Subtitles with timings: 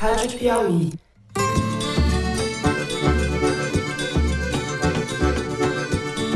[0.00, 0.90] Rádio Piauí.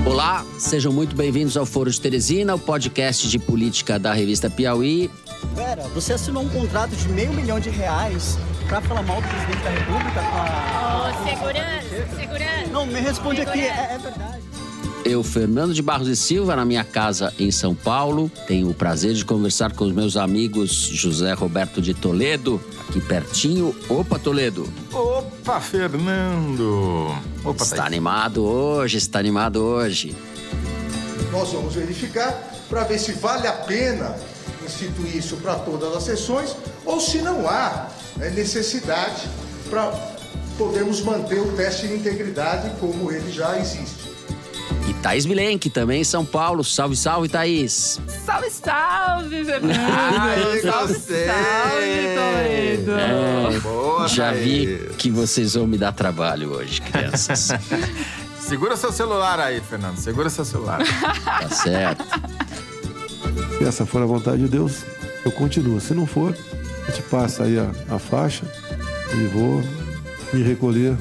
[0.07, 5.11] Olá, sejam muito bem-vindos ao Foro de Teresina, o podcast de política da revista Piauí.
[5.55, 8.36] Vera, você assinou um contrato de meio milhão de reais
[8.68, 11.10] pra falar mal do presidente da República com a.
[11.10, 12.70] Ô, segurança, segurança.
[12.70, 13.80] Não, me responde aqui, Segurança.
[13.80, 14.42] é, é verdade.
[15.05, 18.30] Eu, Fernando de Barros e Silva, na minha casa em São Paulo.
[18.46, 23.77] Tenho o prazer de conversar com os meus amigos José Roberto de Toledo, aqui pertinho.
[23.88, 24.66] Opa, Toledo!
[24.91, 27.14] Opa, Fernando!
[27.45, 27.87] Opa, Está Thaís.
[27.87, 30.16] animado hoje, está animado hoje.
[31.30, 32.33] Nós vamos verificar
[32.70, 34.16] para ver se vale a pena
[34.64, 39.28] instituir isso para todas as sessões ou se não há né, necessidade
[39.69, 39.92] para
[40.56, 44.13] podermos manter o teste de integridade como ele já existe.
[45.04, 46.64] Thaís Bilenque, também em São Paulo.
[46.64, 48.00] Salve, salve, Thaís!
[48.24, 49.78] Salve, salve, Fernando!
[49.78, 52.92] Ai, salve, salve, Toledo!
[52.92, 54.96] É, Boa, já vi Thaís.
[54.96, 57.50] que vocês vão me dar trabalho hoje, crianças.
[58.41, 59.98] Segura seu celular aí, Fernando.
[59.98, 60.78] Segura seu celular.
[60.78, 62.02] tá certo?
[63.58, 64.86] Se essa for a vontade de Deus,
[65.22, 65.83] eu continuo.
[65.83, 66.34] Se não for,
[66.89, 68.46] a gente passa aí a, a faixa
[69.12, 69.62] e vou
[70.33, 70.96] me recolher.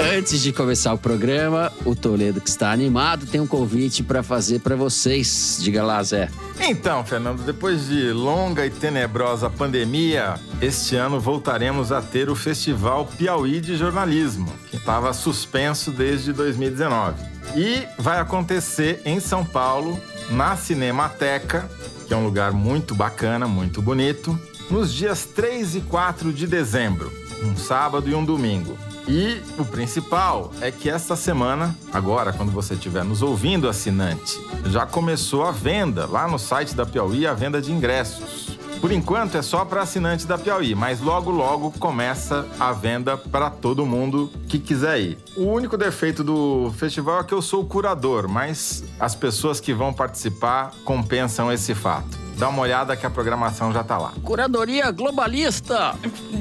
[0.00, 4.60] Antes de começar o programa, o Toledo, que está animado, tem um convite para fazer
[4.60, 5.58] para vocês.
[5.60, 6.30] Diga lá, Zé.
[6.60, 13.06] Então, Fernando, depois de longa e tenebrosa pandemia, este ano voltaremos a ter o Festival
[13.06, 17.20] Piauí de Jornalismo, que estava suspenso desde 2019.
[17.56, 21.68] E vai acontecer em São Paulo, na Cinemateca,
[22.06, 24.38] que é um lugar muito bacana, muito bonito,
[24.70, 28.78] nos dias 3 e 4 de dezembro, um sábado e um domingo.
[29.08, 34.84] E o principal é que esta semana, agora, quando você estiver nos ouvindo, assinante, já
[34.84, 38.58] começou a venda lá no site da Piauí a venda de ingressos.
[38.82, 43.48] Por enquanto é só para assinante da Piauí, mas logo logo começa a venda para
[43.48, 45.18] todo mundo que quiser ir.
[45.34, 49.72] O único defeito do festival é que eu sou o curador, mas as pessoas que
[49.72, 52.18] vão participar compensam esse fato.
[52.36, 54.12] Dá uma olhada que a programação já tá lá.
[54.22, 55.96] Curadoria Globalista!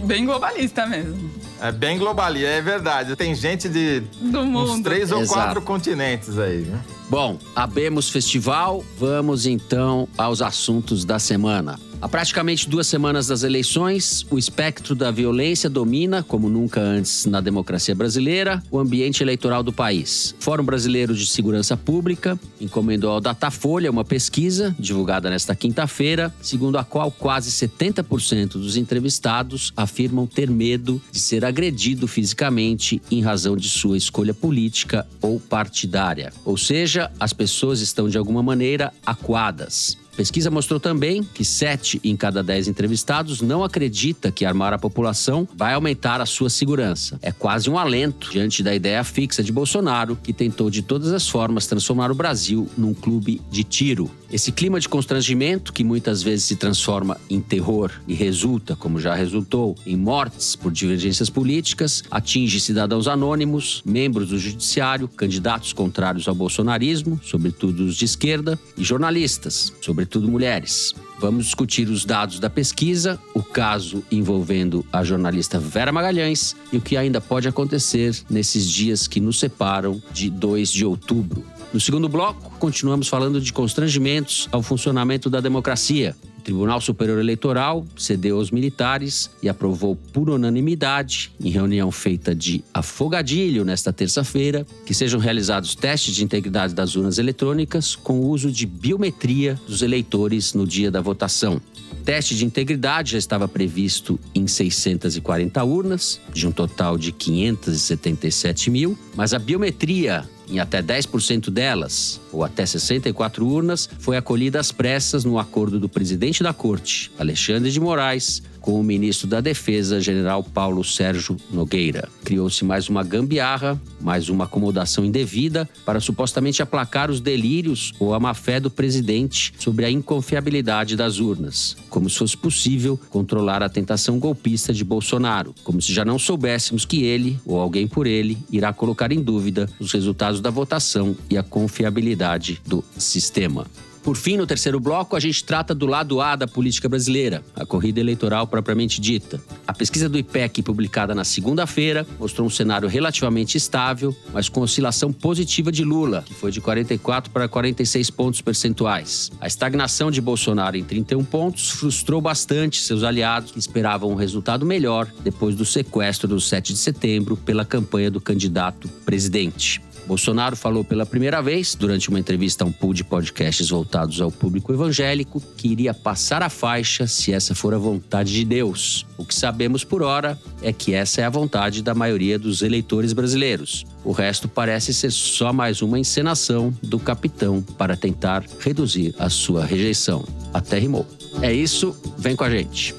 [0.05, 1.46] Bem globalista mesmo.
[1.59, 3.15] É bem globalia, é verdade.
[3.15, 4.83] Tem gente de Do uns mundo.
[4.83, 5.39] três ou Exato.
[5.39, 6.75] quatro continentes aí, viu?
[7.09, 11.79] Bom, abemos festival, vamos então aos assuntos da semana.
[11.99, 17.41] Há praticamente duas semanas das eleições, o espectro da violência domina, como nunca antes na
[17.41, 20.35] democracia brasileira, o ambiente eleitoral do país.
[20.39, 26.77] O Fórum Brasileiro de Segurança Pública encomendou ao Datafolha uma pesquisa, divulgada nesta quinta-feira, segundo
[26.77, 33.57] a qual quase 70% dos entrevistados afirmam ter medo de ser agredido fisicamente em razão
[33.57, 36.31] de sua escolha política ou partidária.
[36.45, 39.97] Ou seja, as pessoas estão de alguma maneira acuadas.
[40.17, 45.47] Pesquisa mostrou também que 7 em cada 10 entrevistados não acredita que armar a população
[45.55, 47.19] vai aumentar a sua segurança.
[47.21, 51.29] É quase um alento diante da ideia fixa de Bolsonaro, que tentou de todas as
[51.29, 54.09] formas transformar o Brasil num clube de tiro.
[54.31, 59.13] Esse clima de constrangimento, que muitas vezes se transforma em terror e resulta, como já
[59.13, 66.33] resultou, em mortes por divergências políticas, atinge cidadãos anônimos, membros do judiciário, candidatos contrários ao
[66.33, 70.93] bolsonarismo, sobretudo os de esquerda, e jornalistas, sobretudo mulheres.
[71.19, 76.81] Vamos discutir os dados da pesquisa, o caso envolvendo a jornalista Vera Magalhães e o
[76.81, 81.43] que ainda pode acontecer nesses dias que nos separam de 2 de outubro.
[81.73, 86.15] No segundo bloco, continuamos falando de constrangimentos ao funcionamento da democracia.
[86.47, 93.65] Tribunal Superior Eleitoral cedeu aos militares e aprovou por unanimidade, em reunião feita de afogadilho
[93.65, 98.65] nesta terça-feira, que sejam realizados testes de integridade das urnas eletrônicas com o uso de
[98.65, 101.61] biometria dos eleitores no dia da votação.
[102.05, 108.97] Teste de integridade já estava previsto em 640 urnas, de um total de 577 mil,
[109.17, 115.25] mas a biometria em até 10% delas, ou até 64 urnas, foi acolhida às pressas
[115.25, 120.43] no acordo do presidente da Corte, Alexandre de Moraes, com o ministro da Defesa, general
[120.43, 122.09] Paulo Sérgio Nogueira.
[122.25, 128.19] Criou-se mais uma gambiarra, mais uma acomodação indevida para supostamente aplacar os delírios ou a
[128.19, 134.19] má-fé do presidente sobre a inconfiabilidade das urnas, como se fosse possível controlar a tentação
[134.19, 138.73] golpista de Bolsonaro, como se já não soubéssemos que ele, ou alguém por ele, irá
[138.73, 143.65] colocar em dúvida os resultados da votação e a confiabilidade do sistema.
[144.07, 147.65] Por fim, no terceiro bloco, a gente trata do lado A da política brasileira, a
[147.65, 149.37] corrida eleitoral propriamente dita.
[149.67, 155.11] A pesquisa do IPEC, publicada na segunda-feira, mostrou um cenário relativamente estável, mas com oscilação
[155.11, 159.29] positiva de Lula, que foi de 44 para 46 pontos percentuais.
[159.41, 164.65] A estagnação de Bolsonaro em 31 pontos frustrou bastante seus aliados, que esperavam um resultado
[164.65, 169.81] melhor depois do sequestro do 7 de setembro pela campanha do candidato presidente.
[170.07, 174.31] Bolsonaro falou pela primeira vez, durante uma entrevista a um pool de podcasts voltados ao
[174.31, 179.05] público evangélico, que iria passar a faixa se essa for a vontade de Deus.
[179.17, 183.11] O que sabemos por hora é que essa é a vontade da maioria dos eleitores
[183.11, 183.85] brasileiros.
[184.05, 189.65] O resto parece ser só mais uma encenação do capitão para tentar reduzir a sua
[189.65, 190.23] rejeição.
[190.53, 191.05] Até rimou.
[191.41, 192.95] É isso, vem com a gente.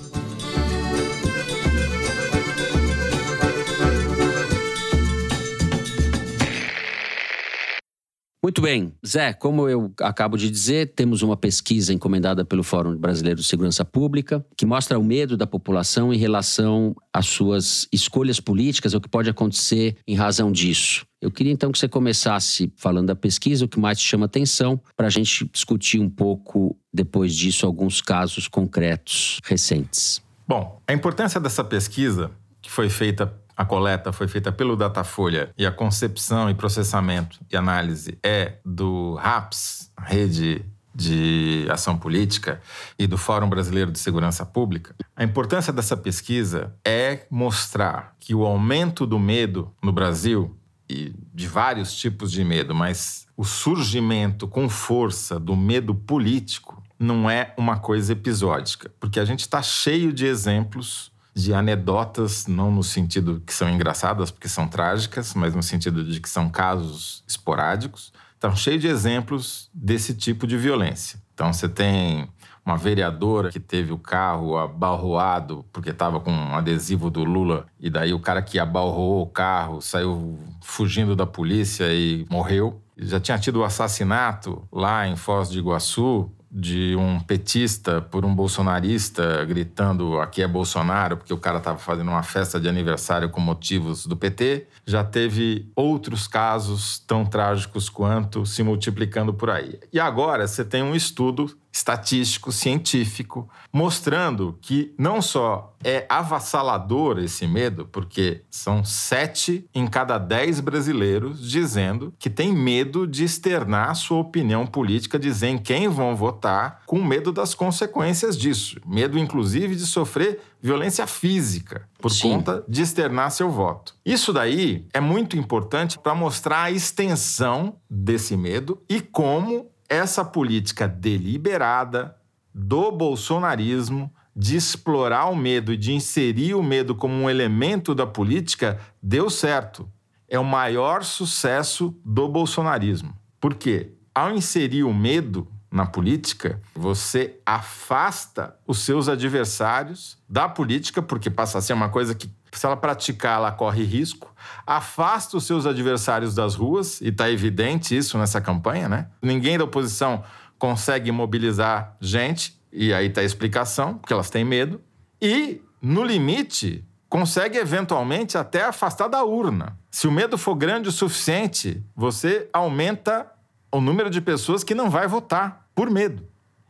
[8.58, 8.92] Muito bem.
[9.06, 13.84] Zé, como eu acabo de dizer, temos uma pesquisa encomendada pelo Fórum Brasileiro de Segurança
[13.84, 19.08] Pública que mostra o medo da população em relação às suas escolhas políticas, o que
[19.08, 21.06] pode acontecer em razão disso.
[21.22, 24.80] Eu queria então que você começasse falando da pesquisa, o que mais te chama atenção,
[24.96, 30.20] para a gente discutir um pouco, depois disso, alguns casos concretos recentes.
[30.48, 35.66] Bom, a importância dessa pesquisa, que foi feita a coleta foi feita pelo Datafolha e
[35.66, 40.64] a concepção e processamento e análise é do RAPS, Rede
[40.94, 42.60] de Ação Política,
[42.96, 44.94] e do Fórum Brasileiro de Segurança Pública.
[45.14, 50.56] A importância dessa pesquisa é mostrar que o aumento do medo no Brasil,
[50.88, 57.28] e de vários tipos de medo, mas o surgimento com força do medo político não
[57.28, 62.82] é uma coisa episódica, porque a gente está cheio de exemplos de anedotas, não no
[62.82, 68.12] sentido que são engraçadas, porque são trágicas, mas no sentido de que são casos esporádicos.
[68.34, 71.20] Estão cheio de exemplos desse tipo de violência.
[71.34, 72.28] Então, você tem
[72.66, 77.88] uma vereadora que teve o carro abalroado porque estava com um adesivo do Lula e
[77.88, 82.82] daí o cara que abalroou o carro saiu fugindo da polícia e morreu.
[82.96, 88.34] Já tinha tido o assassinato lá em Foz de Iguaçu de um petista por um
[88.34, 93.40] bolsonarista gritando aqui é Bolsonaro, porque o cara estava fazendo uma festa de aniversário com
[93.40, 94.66] motivos do PT.
[94.86, 99.78] Já teve outros casos tão trágicos quanto se multiplicando por aí.
[99.92, 107.46] E agora você tem um estudo estatístico, científico, mostrando que não só é avassalador esse
[107.46, 114.18] medo, porque são sete em cada dez brasileiros dizendo que tem medo de externar sua
[114.18, 118.80] opinião política, dizer em quem vão votar, com medo das consequências disso.
[118.84, 122.30] Medo, inclusive, de sofrer violência física por Sim.
[122.32, 123.94] conta de externar seu voto.
[124.04, 130.86] Isso daí é muito importante para mostrar a extensão desse medo e como essa política
[130.86, 132.16] deliberada
[132.54, 138.06] do bolsonarismo de explorar o medo e de inserir o medo como um elemento da
[138.06, 139.90] política deu certo.
[140.28, 143.16] É o maior sucesso do bolsonarismo.
[143.40, 143.94] Por quê?
[144.14, 151.58] Ao inserir o medo na política, você afasta os seus adversários da política, porque passa
[151.58, 154.34] a ser uma coisa que, se ela praticar, ela corre risco.
[154.66, 159.08] Afasta os seus adversários das ruas, e está evidente isso nessa campanha, né?
[159.22, 160.24] Ninguém da oposição
[160.58, 164.80] consegue mobilizar gente, e aí está a explicação, porque elas têm medo.
[165.20, 169.78] E, no limite, consegue eventualmente até afastar da urna.
[169.90, 173.26] Se o medo for grande o suficiente, você aumenta
[173.72, 176.24] o número de pessoas que não vai votar por medo.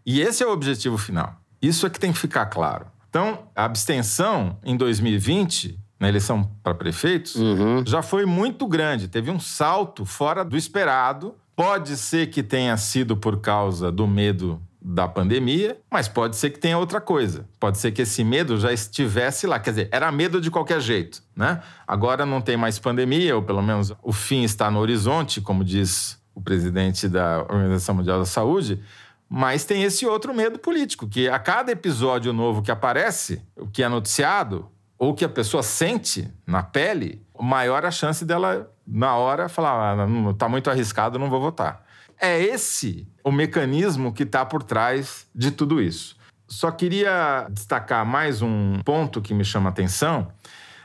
[0.05, 1.41] E esse é o objetivo final.
[1.63, 2.89] Isso é que tem que ficar claro.
[3.09, 7.83] Então, a abstenção em 2020, na eleição para prefeitos, uhum.
[7.87, 9.09] já foi muito grande.
[9.09, 11.35] Teve um salto fora do esperado.
[11.57, 16.59] Pode ser que tenha sido por causa do medo da pandemia, mas pode ser que
[16.59, 17.49] tenha outra coisa.
[17.59, 19.59] Pode ser que esse medo já estivesse lá.
[19.59, 21.63] Quer dizer, era medo de qualquer jeito, né?
[21.87, 26.19] Agora não tem mais pandemia, ou pelo menos o fim está no horizonte, como diz
[26.35, 28.81] o presidente da Organização Mundial da Saúde,
[29.29, 33.83] mas tem esse outro medo político, que a cada episódio novo que aparece, o que
[33.83, 39.49] é noticiado, ou que a pessoa sente na pele, maior a chance dela, na hora,
[39.49, 41.85] falar: ah, está muito arriscado, não vou votar.
[42.21, 46.17] É esse o mecanismo que está por trás de tudo isso.
[46.49, 50.33] Só queria destacar mais um ponto que me chama a atenção.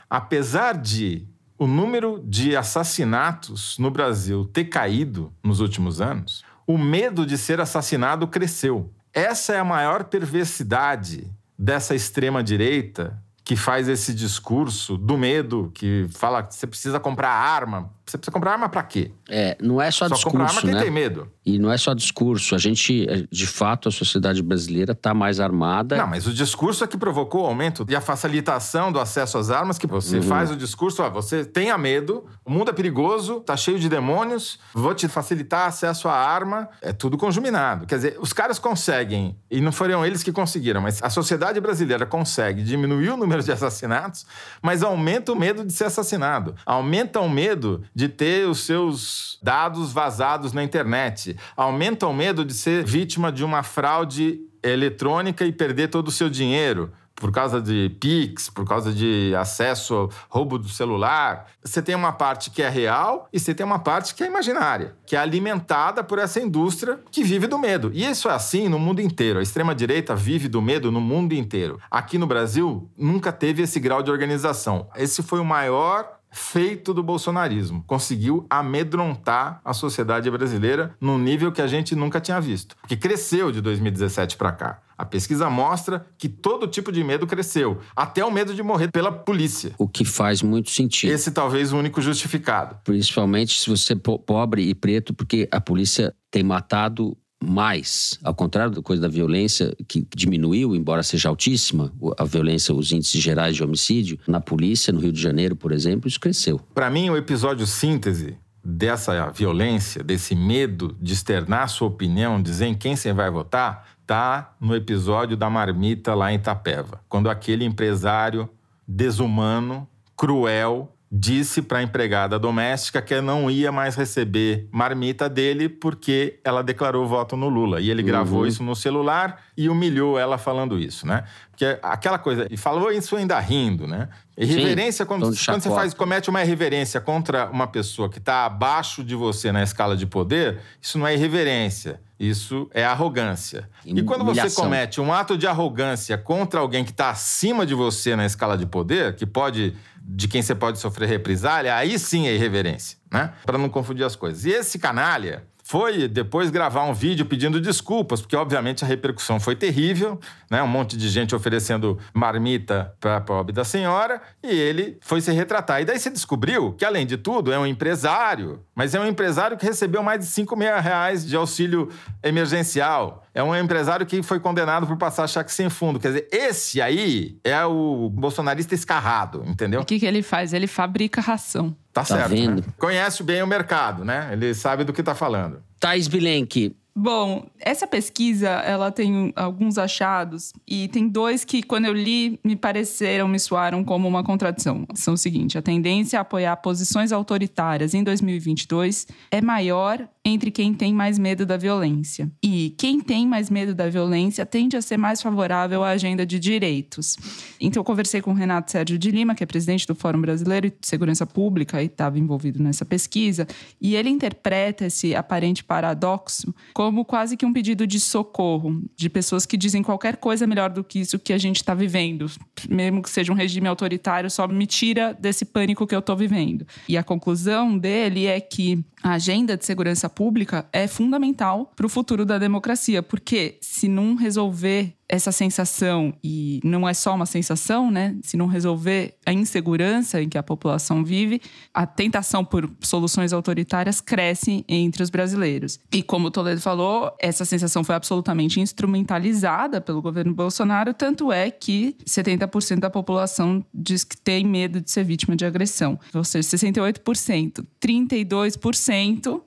[0.08, 1.26] Apesar de
[1.58, 7.60] o número de assassinatos no Brasil ter caído nos últimos anos, o medo de ser
[7.60, 8.90] assassinado cresceu.
[9.12, 16.42] Essa é a maior perversidade dessa extrema-direita que faz esse discurso do medo, que fala
[16.42, 19.10] que você precisa comprar arma Você precisa comprar arma para quê?
[19.28, 20.82] É, não é só, Só comprar discurso, arma quem né?
[20.82, 21.30] tem medo.
[21.44, 22.54] E não é só discurso.
[22.54, 25.96] A gente, eh, de fato, a sociedade brasileira está mais armada.
[25.96, 29.50] Não, mas o discurso é que provocou o aumento e a facilitação do acesso às
[29.50, 33.56] armas, que você faz o discurso, ó, você tenha medo, o mundo é perigoso, tá
[33.56, 37.86] cheio de demônios, vou te facilitar acesso à arma, é tudo conjuminado.
[37.86, 42.06] Quer dizer, os caras conseguem, e não foram eles que conseguiram, mas a sociedade brasileira
[42.06, 44.26] consegue diminuir o número de assassinatos,
[44.62, 49.92] mas aumenta o medo de ser assassinado, aumenta o medo de ter os seus dados
[49.92, 55.88] vazados na internet, aumenta o medo de ser vítima de uma fraude eletrônica e perder
[55.88, 60.68] todo o seu dinheiro por causa de Pix, por causa de acesso ao roubo do
[60.68, 61.46] celular.
[61.62, 64.94] Você tem uma parte que é real e você tem uma parte que é imaginária,
[65.06, 67.90] que é alimentada por essa indústria que vive do medo.
[67.94, 69.38] E isso é assim no mundo inteiro.
[69.38, 71.80] A extrema-direita vive do medo no mundo inteiro.
[71.90, 74.88] Aqui no Brasil, nunca teve esse grau de organização.
[74.96, 77.84] Esse foi o maior feito do bolsonarismo.
[77.86, 82.76] Conseguiu amedrontar a sociedade brasileira num nível que a gente nunca tinha visto.
[82.88, 84.80] Que cresceu de 2017 para cá.
[84.96, 89.10] A pesquisa mostra que todo tipo de medo cresceu, até o medo de morrer pela
[89.10, 89.72] polícia.
[89.78, 91.10] O que faz muito sentido.
[91.12, 92.76] Esse talvez o único justificado.
[92.84, 98.18] Principalmente se você é po- pobre e preto, porque a polícia tem matado mais.
[98.22, 103.20] Ao contrário da coisa da violência, que diminuiu, embora seja altíssima, a violência, os índices
[103.20, 106.60] gerais de homicídio, na polícia, no Rio de Janeiro, por exemplo, isso cresceu.
[106.74, 112.74] Para mim, o episódio síntese dessa violência, desse medo de externar sua opinião, dizer em
[112.74, 118.48] quem você vai votar, tá no episódio da marmita lá em Itapeva, quando aquele empresário
[118.88, 126.40] desumano, cruel, disse para a empregada doméstica que não ia mais receber marmita dele porque
[126.42, 127.80] ela declarou voto no Lula.
[127.80, 131.22] E ele gravou isso no celular e humilhou ela falando isso, né?
[131.52, 134.08] Porque aquela coisa, e falou isso ainda rindo, né?
[134.36, 138.44] Irreverência, quando, tom de quando você faz, comete uma irreverência contra uma pessoa que está
[138.44, 143.70] abaixo de você na escala de poder, isso não é irreverência, isso é arrogância.
[143.86, 148.16] E quando você comete um ato de arrogância contra alguém que está acima de você
[148.16, 152.34] na escala de poder, que pode de quem você pode sofrer represália, aí sim é
[152.34, 153.32] irreverência, né?
[153.46, 154.44] Para não confundir as coisas.
[154.44, 159.56] E esse canalha foi depois gravar um vídeo pedindo desculpas, porque obviamente a repercussão foi
[159.56, 160.62] terrível, né?
[160.62, 165.32] Um monte de gente oferecendo marmita para a pobre da senhora, e ele foi se
[165.32, 165.80] retratar.
[165.80, 169.56] E daí você descobriu que, além de tudo, é um empresário, mas é um empresário
[169.56, 171.88] que recebeu mais de 5 mil reais de auxílio
[172.22, 173.24] emergencial.
[173.32, 175.98] É um empresário que foi condenado por passar cheque sem fundo.
[175.98, 179.80] Quer dizer, esse aí é o bolsonarista escarrado, entendeu?
[179.80, 180.52] O que, que ele faz?
[180.52, 181.74] Ele fabrica ração.
[181.94, 182.30] Tá, Tá certo.
[182.30, 182.56] vendo?
[182.56, 182.62] né?
[182.76, 184.28] Conhece bem o mercado, né?
[184.32, 185.62] Ele sabe do que tá falando.
[185.78, 191.92] Thais Bilenque, Bom, essa pesquisa, ela tem alguns achados e tem dois que, quando eu
[191.92, 194.86] li, me pareceram, me soaram como uma contradição.
[194.94, 200.72] São o seguinte, a tendência a apoiar posições autoritárias em 2022 é maior entre quem
[200.72, 202.30] tem mais medo da violência.
[202.42, 206.38] E quem tem mais medo da violência tende a ser mais favorável à agenda de
[206.38, 207.16] direitos.
[207.60, 210.70] Então, eu conversei com o Renato Sérgio de Lima, que é presidente do Fórum Brasileiro
[210.70, 213.46] de Segurança Pública e estava envolvido nessa pesquisa,
[213.80, 219.46] e ele interpreta esse aparente paradoxo como quase que um pedido de socorro de pessoas
[219.46, 222.30] que dizem qualquer coisa melhor do que isso que a gente está vivendo,
[222.68, 226.66] mesmo que seja um regime autoritário, só me tira desse pânico que eu estou vivendo.
[226.88, 231.90] E a conclusão dele é que a agenda de segurança pública é fundamental para o
[231.90, 237.90] futuro da democracia, porque se não resolver essa sensação, e não é só uma sensação,
[237.90, 238.16] né?
[238.22, 241.42] Se não resolver a insegurança em que a população vive,
[241.72, 245.78] a tentação por soluções autoritárias cresce entre os brasileiros.
[245.92, 251.50] E como o Toledo falou, essa sensação foi absolutamente instrumentalizada pelo governo Bolsonaro, tanto é
[251.50, 256.00] que 70% da população diz que tem medo de ser vítima de agressão.
[256.14, 258.93] Ou seja, 68%, 32%,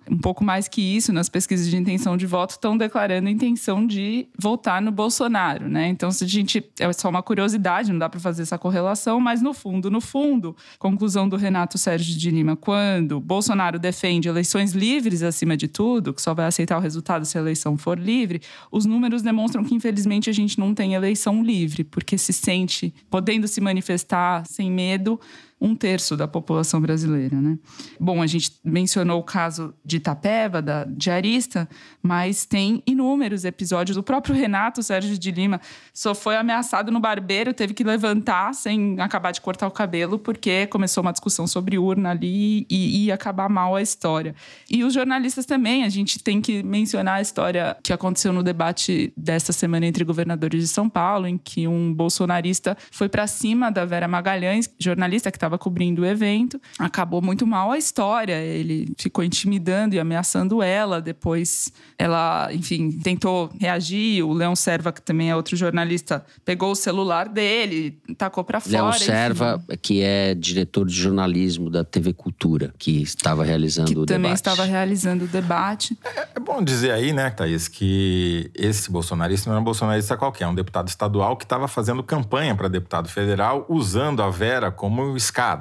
[0.10, 3.86] um pouco mais que isso nas pesquisas de intenção de voto, estão declarando a intenção
[3.86, 5.88] de votar no Bolsonaro, né?
[5.88, 9.42] Então, se a gente é só uma curiosidade, não dá para fazer essa correlação, mas
[9.42, 15.24] no fundo, no fundo, conclusão do Renato Sérgio de Lima, quando Bolsonaro defende eleições livres
[15.24, 18.86] acima de tudo, que só vai aceitar o resultado se a eleição for livre, os
[18.86, 23.62] números demonstram que infelizmente a gente não tem eleição livre, porque se sente podendo se
[23.62, 25.20] manifestar sem medo
[25.60, 27.58] um terço da população brasileira, né?
[28.00, 31.68] Bom, a gente mencionou o caso de Itapeva, da diarista,
[32.02, 33.98] mas tem inúmeros episódios.
[33.98, 35.60] O próprio Renato Sérgio de Lima
[35.94, 40.68] só foi ameaçado no barbeiro, teve que levantar sem acabar de cortar o cabelo, porque
[40.68, 44.36] começou uma discussão sobre urna ali e ia acabar mal a história.
[44.70, 49.12] E os jornalistas também, a gente tem que mencionar a história que aconteceu no debate
[49.18, 53.86] desta semana entre governadores de São Paulo, em que um bolsonarista foi para cima da
[53.86, 56.62] Vera Magalhães, jornalista que estava cobrindo o evento.
[56.78, 58.36] Acabou muito mal a história.
[58.36, 61.02] Ele ficou intimidando e ameaçando ela.
[61.02, 64.24] Depois ela, enfim, tentou reagir.
[64.24, 68.72] O Leão Serva, que também é outro jornalista, pegou o celular dele, tacou para fora.
[68.72, 69.80] Leão Serva, enfim.
[69.82, 74.36] que é diretor de jornalismo da TV Cultura, que estava realizando que o também debate.
[74.36, 75.98] estava realizando o debate.
[76.04, 80.44] É, é, bom dizer aí, né, Thaís, que esse bolsonarista não era um bolsonarista qualquer,
[80.44, 85.16] é um deputado estadual que estava fazendo campanha para deputado federal usando a Vera como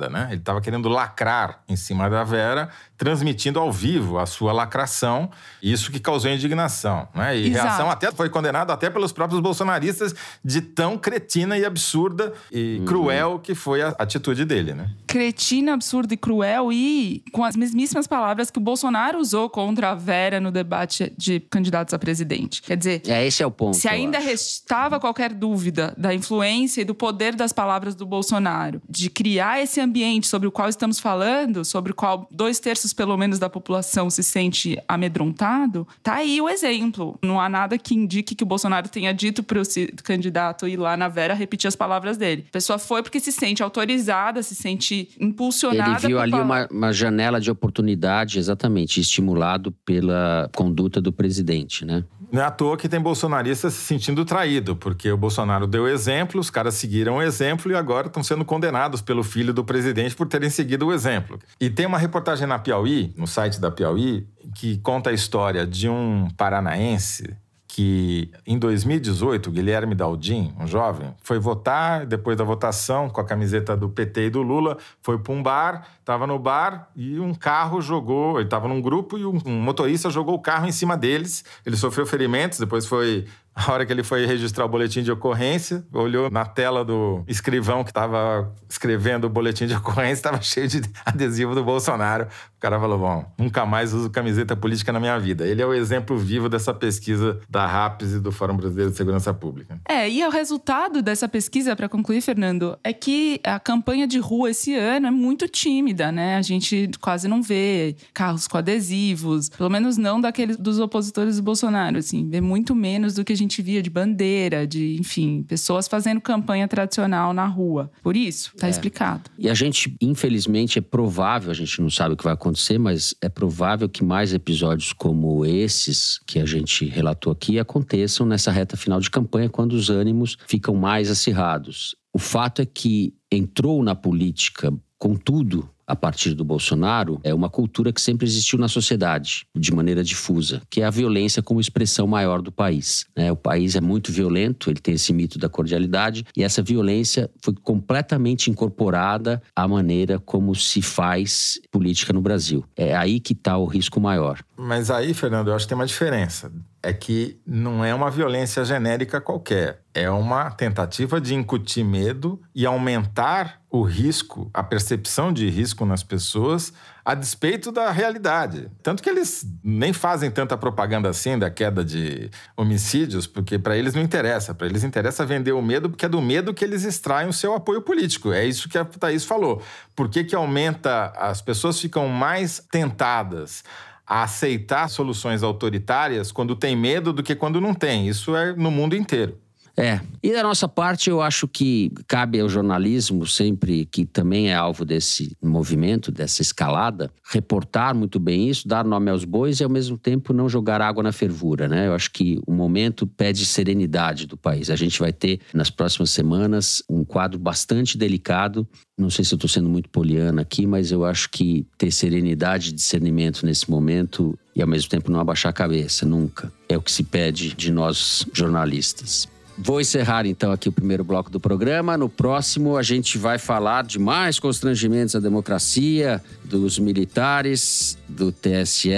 [0.09, 0.29] né?
[0.31, 5.31] Ele estava querendo lacrar em cima da Vera transmitindo ao vivo a sua lacração,
[5.63, 7.09] isso que causou indignação.
[7.15, 7.37] Né?
[7.37, 7.65] E Exato.
[7.67, 12.85] reação até foi condenado até pelos próprios bolsonaristas de tão cretina e absurda e Uhum.
[12.85, 14.75] cruel que foi a atitude dele.
[14.75, 14.91] Né?
[15.07, 19.95] Cretina, absurda e cruel, e com as mesmíssimas palavras que o Bolsonaro usou contra a
[19.95, 22.63] Vera no debate de candidatos a presidente.
[22.63, 23.77] Quer dizer, É, esse é o ponto.
[23.77, 29.09] Se ainda restava qualquer dúvida da influência e do poder das palavras do Bolsonaro, de
[29.11, 33.39] criar esse ambiente sobre o qual estamos falando, sobre o qual dois terços pelo menos
[33.39, 37.19] da população se sente amedrontado, tá aí o exemplo.
[37.23, 39.65] Não há nada que indique que o Bolsonaro tenha dito para o
[40.03, 42.45] candidato ir lá na Vera repetir as palavras dele.
[42.49, 45.91] A pessoa foi porque se sente autorizada, se sente impulsionada.
[45.91, 52.05] Ele viu ali uma, uma janela de oportunidade, exatamente, estimulado pela conduta do presidente, né?
[52.31, 56.41] Não é à toa que tem bolsonarista se sentindo traído, porque o Bolsonaro deu exemplo,
[56.41, 60.27] os caras seguiram o exemplo e agora estão sendo condenados pelo filho do presidente por
[60.27, 61.39] terem seguido o exemplo.
[61.61, 65.89] E tem uma reportagem na Piauí, no site da Piauí, que conta a história de
[65.89, 67.37] um paranaense
[67.77, 73.77] que em 2018, Guilherme Daldim, um jovem, foi votar, depois da votação, com a camiseta
[73.77, 77.83] do PT e do Lula, foi para um bar, estava no bar e um carro
[77.83, 81.45] jogou, ele estava num grupo e um, um motorista jogou o carro em cima deles,
[81.67, 83.27] ele sofreu ferimentos, depois foi
[83.57, 87.83] a hora que ele foi registrar o boletim de ocorrência, olhou na tela do escrivão
[87.83, 92.25] que estava escrevendo o boletim de ocorrência, estava cheio de adesivo do Bolsonaro.
[92.25, 95.47] O cara falou: Bom, nunca mais uso camiseta política na minha vida.
[95.47, 99.33] Ele é o exemplo vivo dessa pesquisa da RAPS e do Fórum Brasileiro de Segurança
[99.33, 99.81] Pública.
[99.89, 104.51] É, e o resultado dessa pesquisa, para concluir, Fernando, é que a campanha de rua
[104.51, 106.37] esse ano é muito tímida, né?
[106.37, 111.43] A gente quase não vê carros com adesivos, pelo menos não daqueles dos opositores do
[111.43, 115.89] Bolsonaro, assim, vê muito menos do que a gente via de bandeira, de, enfim, pessoas
[115.89, 117.91] fazendo campanha tradicional na rua.
[118.03, 119.31] Por isso, tá explicado.
[119.39, 123.15] E a gente, infelizmente, é provável, a gente não sabe o que vai acontecer, mas
[123.21, 128.77] é provável que mais episódios como esses que a gente relatou aqui aconteçam nessa reta
[128.77, 131.95] final de campanha, quando os ânimos ficam mais acirrados.
[132.13, 137.49] O fato é que entrou na política com tudo a partir do Bolsonaro é uma
[137.49, 142.07] cultura que sempre existiu na sociedade, de maneira difusa, que é a violência como expressão
[142.07, 143.07] maior do país.
[143.17, 143.31] né?
[143.31, 147.55] O país é muito violento, ele tem esse mito da cordialidade, e essa violência foi
[147.63, 152.65] completamente incorporada à maneira como se faz política no Brasil.
[152.77, 154.41] É aí que está o risco maior.
[154.57, 156.51] Mas aí, Fernando, eu acho que tem uma diferença.
[156.83, 159.81] É que não é uma violência genérica qualquer.
[159.93, 166.03] É uma tentativa de incutir medo e aumentar o risco, a percepção de risco nas
[166.03, 166.73] pessoas,
[167.05, 168.69] a despeito da realidade.
[168.83, 173.95] Tanto que eles nem fazem tanta propaganda assim da queda de homicídios, porque para eles
[173.95, 174.55] não interessa.
[174.55, 177.55] Para eles interessa vender o medo, porque é do medo que eles extraem o seu
[177.55, 178.33] apoio político.
[178.33, 179.63] É isso que a Thaís falou.
[179.95, 181.13] Por que, que aumenta?
[181.17, 183.63] As pessoas ficam mais tentadas
[184.07, 188.09] a aceitar soluções autoritárias quando tem medo do que quando não tem.
[188.09, 189.41] Isso é no mundo inteiro.
[189.77, 190.01] É.
[190.23, 194.87] E da nossa parte, eu acho que cabe ao jornalismo, sempre que também é alvo
[194.87, 199.99] desse movimento, dessa escalada, reportar muito bem isso, dar nome aos bois e, ao mesmo
[199.99, 201.89] tempo, não jogar água na fervura, né?
[201.89, 204.71] Eu acho que o momento pede serenidade do país.
[204.71, 208.67] A gente vai ter, nas próximas semanas, um quadro bastante delicado.
[208.97, 212.71] Não sei se eu estou sendo muito poliana aqui, mas eu acho que ter serenidade
[212.71, 216.51] e discernimento nesse momento e, ao mesmo tempo, não abaixar a cabeça, nunca.
[216.67, 219.29] É o que se pede de nós, jornalistas.
[219.59, 221.97] Vou encerrar então aqui o primeiro bloco do programa.
[221.97, 228.93] No próximo, a gente vai falar de mais constrangimentos à democracia, dos militares, do TSE.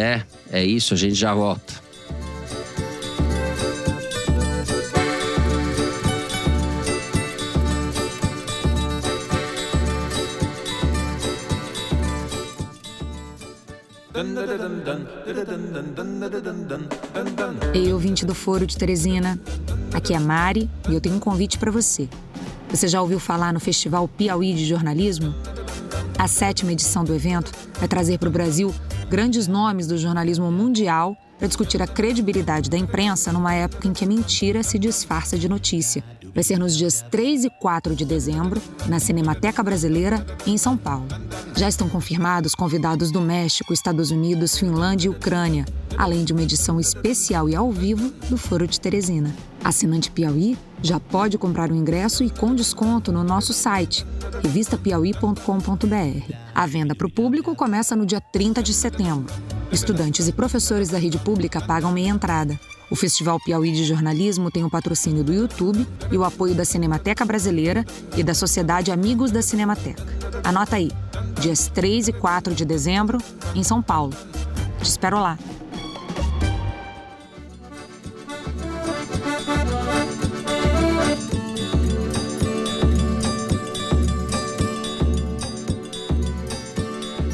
[0.51, 1.88] É isso, a gente já volta.
[17.73, 19.39] Ei, ouvinte do Foro de Teresina.
[19.95, 22.09] Aqui é Mari e eu tenho um convite para você.
[22.69, 25.33] Você já ouviu falar no Festival Piauí de Jornalismo?
[26.19, 28.75] A sétima edição do evento vai trazer para o Brasil
[29.09, 34.05] grandes nomes do jornalismo mundial para discutir a credibilidade da imprensa numa época em que
[34.05, 36.03] a mentira se disfarça de notícia.
[36.39, 41.09] Vai ser nos dias 3 e 4 de dezembro, na Cinemateca Brasileira, em São Paulo.
[41.57, 46.79] Já estão confirmados convidados do México, Estados Unidos, Finlândia e Ucrânia, além de uma edição
[46.79, 49.35] especial e ao vivo do Foro de Teresina.
[49.65, 54.07] Assinante Piauí já pode comprar o ingresso e com desconto no nosso site,
[54.41, 56.35] revistapiauí.com.br.
[56.55, 59.35] A venda para o público começa no dia 30 de setembro.
[59.71, 62.59] Estudantes e professores da rede pública pagam meia entrada.
[62.91, 67.25] O Festival Piauí de Jornalismo tem o patrocínio do YouTube e o apoio da Cinemateca
[67.25, 67.85] Brasileira
[68.17, 70.03] e da Sociedade Amigos da Cinemateca.
[70.43, 70.91] Anota aí,
[71.41, 73.19] dias 3 e 4 de dezembro,
[73.55, 74.15] em São Paulo.
[74.81, 75.39] Te espero lá.